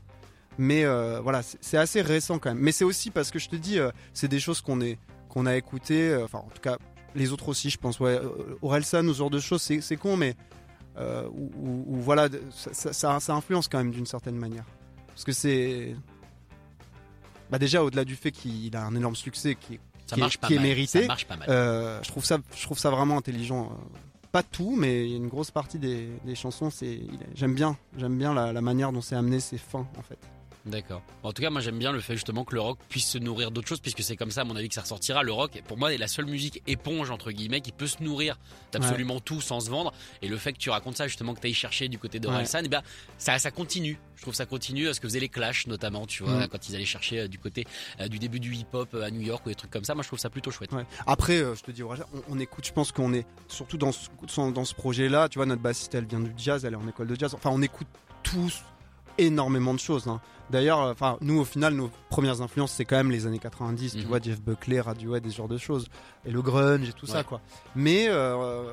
Mais 0.58 0.84
euh, 0.84 1.20
voilà, 1.20 1.42
c'est 1.42 1.78
assez 1.78 2.02
récent 2.02 2.38
quand 2.38 2.50
même. 2.50 2.62
Mais 2.62 2.72
c'est 2.72 2.84
aussi 2.84 3.10
parce 3.10 3.30
que 3.30 3.38
je 3.38 3.48
te 3.48 3.56
dis, 3.56 3.78
c'est 4.12 4.28
des 4.28 4.40
choses 4.40 4.60
qu'on 4.60 4.80
est 4.80 4.98
qu'on 5.28 5.46
a 5.46 5.56
écoutées, 5.56 6.18
enfin 6.24 6.38
en 6.38 6.50
tout 6.52 6.60
cas 6.60 6.76
les 7.14 7.32
autres 7.32 7.48
aussi, 7.48 7.70
je 7.70 7.78
pense. 7.78 7.98
Ouais, 8.00 8.18
euh, 8.18 8.56
Orelsan 8.62 9.06
ce 9.08 9.12
genre 9.14 9.30
de 9.30 9.40
choses, 9.40 9.62
c'est 9.62 9.96
con, 9.96 10.16
mais 10.16 10.34
euh, 10.98 11.28
voilà, 11.86 12.28
ça, 12.50 12.72
ça- 12.72 12.92
ça- 12.92 13.20
ça 13.20 13.34
influence 13.34 13.68
quand 13.68 13.78
même 13.78 13.90
d'une 13.90 14.06
certaine 14.06 14.36
manière. 14.36 14.64
Parce 15.08 15.24
que 15.24 15.32
c'est 15.32 15.94
bah 17.50 17.58
déjà 17.58 17.82
au-delà 17.82 18.04
du 18.04 18.14
fait 18.16 18.30
qu'il 18.30 18.74
a 18.76 18.84
un 18.84 18.94
énorme 18.94 19.16
succès 19.16 19.56
qui 19.56 19.74
est 19.74 19.80
Qui 20.06 20.20
qui 20.46 20.58
mérité. 20.58 21.02
Ça 21.02 21.06
marche 21.08 21.26
pas 21.26 21.36
mal. 21.36 21.48
euh, 21.50 22.00
je 22.02 22.08
trouve 22.08 22.24
ça, 22.24 22.38
je 22.56 22.62
trouve 22.62 22.78
ça 22.78 22.90
vraiment 22.90 23.16
intelligent. 23.18 23.66
Euh, 23.72 23.98
Pas 24.32 24.42
tout, 24.44 24.76
mais 24.76 25.10
une 25.10 25.26
grosse 25.28 25.50
partie 25.50 25.78
des, 25.78 26.08
des 26.24 26.34
chansons. 26.36 26.68
J'aime 27.34 27.54
bien, 27.54 27.76
j'aime 27.98 28.16
bien 28.16 28.32
la, 28.32 28.52
la 28.52 28.60
manière 28.60 28.92
dont 28.92 29.00
c'est 29.00 29.16
amené, 29.16 29.40
c'est 29.40 29.58
fin 29.58 29.86
en 29.98 30.02
fait. 30.02 30.18
D'accord. 30.66 31.02
En 31.22 31.32
tout 31.32 31.40
cas, 31.40 31.48
moi 31.50 31.60
j'aime 31.60 31.78
bien 31.78 31.90
le 31.90 32.00
fait 32.00 32.14
justement 32.14 32.44
que 32.44 32.54
le 32.54 32.60
rock 32.60 32.78
puisse 32.88 33.06
se 33.06 33.18
nourrir 33.18 33.50
d'autres 33.50 33.68
choses, 33.68 33.80
puisque 33.80 34.02
c'est 34.02 34.16
comme 34.16 34.30
ça, 34.30 34.42
à 34.42 34.44
mon 34.44 34.56
avis, 34.56 34.68
que 34.68 34.74
ça 34.74 34.82
ressortira. 34.82 35.22
Le 35.22 35.32
rock, 35.32 35.62
pour 35.66 35.78
moi, 35.78 35.92
est 35.94 35.98
la 35.98 36.08
seule 36.08 36.26
musique 36.26 36.62
éponge 36.66 37.10
entre 37.10 37.30
guillemets 37.32 37.60
qui 37.62 37.72
peut 37.72 37.86
se 37.86 38.02
nourrir 38.02 38.38
d'absolument 38.72 39.20
tout 39.20 39.40
sans 39.40 39.60
se 39.60 39.70
vendre. 39.70 39.92
Et 40.22 40.28
le 40.28 40.36
fait 40.36 40.52
que 40.52 40.58
tu 40.58 40.70
racontes 40.70 40.96
ça 40.96 41.08
justement, 41.08 41.34
que 41.34 41.40
tu 41.40 41.46
ailles 41.46 41.54
chercher 41.54 41.88
du 41.88 41.98
côté 41.98 42.18
de 42.20 42.28
Ouais. 42.28 42.34
Orelsan, 42.34 42.60
eh 42.64 42.68
ben 42.68 42.82
ça, 43.18 43.38
ça 43.38 43.50
continue. 43.50 43.98
Je 44.16 44.22
trouve 44.22 44.34
ça 44.34 44.44
continue 44.46 44.86
à 44.88 44.94
ce 44.94 45.00
que 45.00 45.08
faisaient 45.08 45.18
les 45.20 45.30
Clash 45.30 45.66
notamment, 45.66 46.06
tu 46.06 46.22
vois, 46.22 46.46
quand 46.46 46.68
ils 46.68 46.74
allaient 46.76 46.84
chercher 46.84 47.20
euh, 47.20 47.28
du 47.28 47.38
côté 47.38 47.66
euh, 48.00 48.08
du 48.08 48.18
début 48.18 48.38
du 48.38 48.54
hip-hop 48.54 48.90
euh, 48.94 49.02
à 49.02 49.10
New 49.10 49.22
York 49.22 49.44
ou 49.46 49.48
des 49.48 49.54
trucs 49.54 49.70
comme 49.70 49.84
ça. 49.84 49.94
Moi, 49.94 50.02
je 50.02 50.08
trouve 50.08 50.18
ça 50.18 50.28
plutôt 50.28 50.50
chouette. 50.50 50.72
Ouais. 50.72 50.84
Après, 51.06 51.38
euh, 51.38 51.54
je 51.54 51.62
te 51.62 51.70
dis, 51.70 51.82
on, 51.82 51.94
on 52.28 52.38
écoute, 52.38 52.66
je 52.66 52.72
pense 52.72 52.92
qu'on 52.92 53.14
est 53.14 53.26
surtout 53.48 53.78
dans 53.78 53.92
ce, 53.92 54.08
dans 54.52 54.64
ce 54.66 54.74
projet-là. 54.74 55.28
Tu 55.30 55.38
vois, 55.38 55.46
notre 55.46 55.62
bassiste, 55.62 55.94
elle 55.94 56.04
vient 56.04 56.20
du 56.20 56.32
jazz, 56.36 56.64
elle 56.66 56.74
est 56.74 56.76
en 56.76 56.86
école 56.86 57.06
de 57.06 57.18
jazz. 57.18 57.34
Enfin, 57.34 57.50
on 57.50 57.62
écoute 57.62 57.86
tous 58.22 58.60
énormément 59.24 59.74
de 59.74 59.78
choses. 59.80 60.08
hein. 60.08 60.20
D'ailleurs, 60.50 60.80
euh, 60.80 60.92
enfin, 60.92 61.16
nous, 61.20 61.38
au 61.38 61.44
final, 61.44 61.74
nos 61.74 61.90
premières 62.08 62.42
influences, 62.42 62.72
c'est 62.72 62.84
quand 62.84 62.96
même 62.96 63.10
les 63.10 63.26
années 63.26 63.38
90. 63.38 63.94
Mhm. 63.94 64.00
Tu 64.00 64.06
vois, 64.06 64.20
Jeff 64.20 64.40
Buckley, 64.40 64.80
Radiohead, 64.80 65.22
des 65.22 65.30
genres 65.30 65.48
de 65.48 65.58
choses, 65.58 65.86
et 66.24 66.30
le 66.30 66.42
grunge 66.42 66.88
et 66.88 66.92
tout 66.92 67.06
ça, 67.06 67.22
quoi. 67.22 67.40
Mais, 67.76 68.06
euh, 68.08 68.64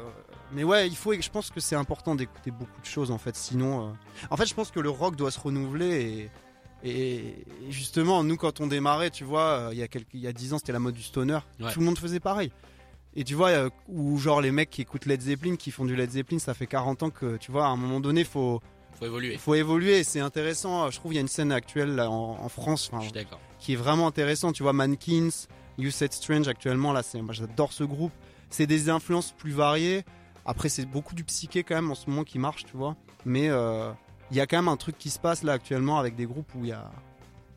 mais 0.53 0.63
ouais, 0.63 0.87
il 0.87 0.95
faut. 0.95 1.13
Je 1.13 1.29
pense 1.29 1.51
que 1.51 1.59
c'est 1.59 1.75
important 1.75 2.15
d'écouter 2.15 2.51
beaucoup 2.51 2.81
de 2.81 2.85
choses, 2.85 3.11
en 3.11 3.17
fait. 3.17 3.35
Sinon, 3.35 3.89
euh, 3.89 3.91
en 4.31 4.37
fait, 4.37 4.47
je 4.47 4.55
pense 4.55 4.71
que 4.71 4.79
le 4.79 4.89
rock 4.89 5.15
doit 5.15 5.31
se 5.31 5.39
renouveler 5.39 6.29
et. 6.83 7.45
Justement, 7.69 8.23
nous, 8.23 8.37
quand 8.37 8.61
on 8.61 8.67
démarrait, 8.67 9.09
tu 9.09 9.23
vois, 9.23 9.69
il 9.71 9.77
y 9.77 9.83
a 9.83 9.87
quelques, 9.87 10.13
il 10.13 10.21
y 10.21 10.27
a 10.27 10.33
10 10.33 10.53
ans, 10.53 10.57
c'était 10.57 10.71
la 10.71 10.79
mode 10.79 10.95
du 10.95 11.03
stoner. 11.03 11.39
Ouais. 11.59 11.71
Tout 11.73 11.79
le 11.79 11.85
monde 11.85 11.97
faisait 11.97 12.19
pareil. 12.19 12.51
Et 13.15 13.23
tu 13.23 13.33
vois, 13.33 13.51
ou 13.87 14.17
genre 14.19 14.41
les 14.41 14.51
mecs 14.51 14.69
qui 14.69 14.81
écoutent 14.81 15.05
Led 15.05 15.19
Zeppelin, 15.21 15.55
qui 15.55 15.71
font 15.71 15.85
du 15.85 15.95
Led 15.95 16.11
Zeppelin, 16.11 16.37
ça 16.39 16.53
fait 16.53 16.67
40 16.67 17.03
ans 17.03 17.09
que, 17.09 17.37
tu 17.37 17.51
vois, 17.51 17.65
à 17.65 17.69
un 17.69 17.75
moment 17.75 17.99
donné, 17.99 18.23
faut, 18.23 18.61
Faut 18.99 19.05
évoluer. 19.05 19.37
faut 19.37 19.53
évoluer. 19.55 20.03
C'est 20.03 20.19
intéressant. 20.19 20.89
Je 20.89 20.97
trouve 20.99 21.13
il 21.13 21.15
y 21.15 21.19
a 21.19 21.21
une 21.21 21.27
scène 21.27 21.51
actuelle 21.51 21.95
là, 21.95 22.09
en, 22.09 22.37
en 22.43 22.49
France, 22.49 22.89
enfin, 22.91 23.05
qui 23.59 23.73
est 23.73 23.75
vraiment 23.75 24.07
intéressante. 24.07 24.55
Tu 24.55 24.63
vois, 24.63 24.73
Mankins, 24.73 25.29
You 25.77 25.91
Said 25.91 26.13
Strange 26.13 26.47
actuellement, 26.47 26.93
là, 26.93 27.01
moi 27.21 27.33
j'adore 27.33 27.73
ce 27.73 27.83
groupe. 27.83 28.11
C'est 28.49 28.67
des 28.67 28.89
influences 28.89 29.33
plus 29.37 29.51
variées. 29.51 30.03
Après, 30.45 30.69
c'est 30.69 30.85
beaucoup 30.85 31.13
du 31.13 31.23
psyché 31.25 31.63
quand 31.63 31.75
même 31.75 31.91
en 31.91 31.95
ce 31.95 32.09
moment 32.09 32.23
qui 32.23 32.39
marche, 32.39 32.63
tu 32.65 32.77
vois. 32.77 32.95
Mais 33.25 33.49
euh, 33.49 33.91
il 34.31 34.37
y 34.37 34.39
a 34.39 34.47
quand 34.47 34.57
même 34.57 34.69
un 34.69 34.77
truc 34.77 34.97
qui 34.97 35.09
se 35.09 35.19
passe 35.19 35.43
là 35.43 35.53
actuellement 35.53 35.99
avec 35.99 36.15
des 36.15 36.25
groupes 36.25 36.49
où 36.55 36.63
il 36.63 36.69
y 36.69 36.73
a 36.73 36.89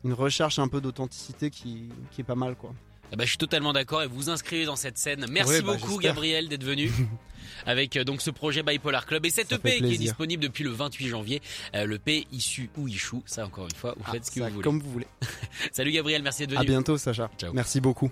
une 0.03 0.13
recherche 0.13 0.59
un 0.59 0.67
peu 0.67 0.81
d'authenticité 0.81 1.49
qui, 1.49 1.89
qui 2.11 2.21
est 2.21 2.25
pas 2.25 2.35
mal, 2.35 2.55
quoi. 2.55 2.73
Eh 3.13 3.15
ben, 3.17 3.23
je 3.25 3.29
suis 3.29 3.37
totalement 3.37 3.73
d'accord 3.73 4.01
et 4.03 4.07
vous 4.07 4.15
vous 4.15 4.29
inscrivez 4.29 4.65
dans 4.65 4.75
cette 4.75 4.97
scène. 4.97 5.25
Merci 5.29 5.51
Ouais, 5.53 5.61
bah, 5.61 5.77
beaucoup. 5.77 5.97
Gabriel 5.97 6.47
d'être 6.47 6.63
venu 6.63 6.91
avec 7.65 7.97
euh, 7.97 8.03
donc 8.03 8.21
ce 8.21 8.29
projet 8.31 8.63
Bipolar 8.63 9.05
Club 9.05 9.25
et 9.25 9.29
cette 9.29 9.49
Ça 9.49 9.55
EP 9.55 9.77
qui 9.77 9.93
est 9.93 9.97
disponible 9.97 10.43
depuis 10.43 10.63
le 10.63 10.71
28 10.71 11.07
janvier. 11.07 11.41
Euh, 11.75 11.85
le 11.85 11.99
P 11.99 12.27
issu 12.31 12.69
ou 12.77 12.87
Ichou, 12.87 13.23
ça 13.25 13.45
encore 13.45 13.65
une 13.65 13.75
fois, 13.75 13.93
vous 13.97 14.11
faites 14.11 14.23
Ah, 14.25 14.29
ce 14.29 14.31
que 14.31 14.39
vous 14.43 14.49
voulez. 14.49 14.63
Comme 14.63 14.79
vous 14.79 14.91
voulez. 14.91 15.07
Salut 15.71 15.91
Gabriel, 15.91 16.21
merci 16.23 16.47
d'être 16.47 16.57
À 16.57 16.61
venu. 16.61 16.71
bientôt, 16.71 16.97
Sacha. 16.97 17.29
Ciao. 17.37 17.53
Merci 17.53 17.79
beaucoup. 17.81 18.11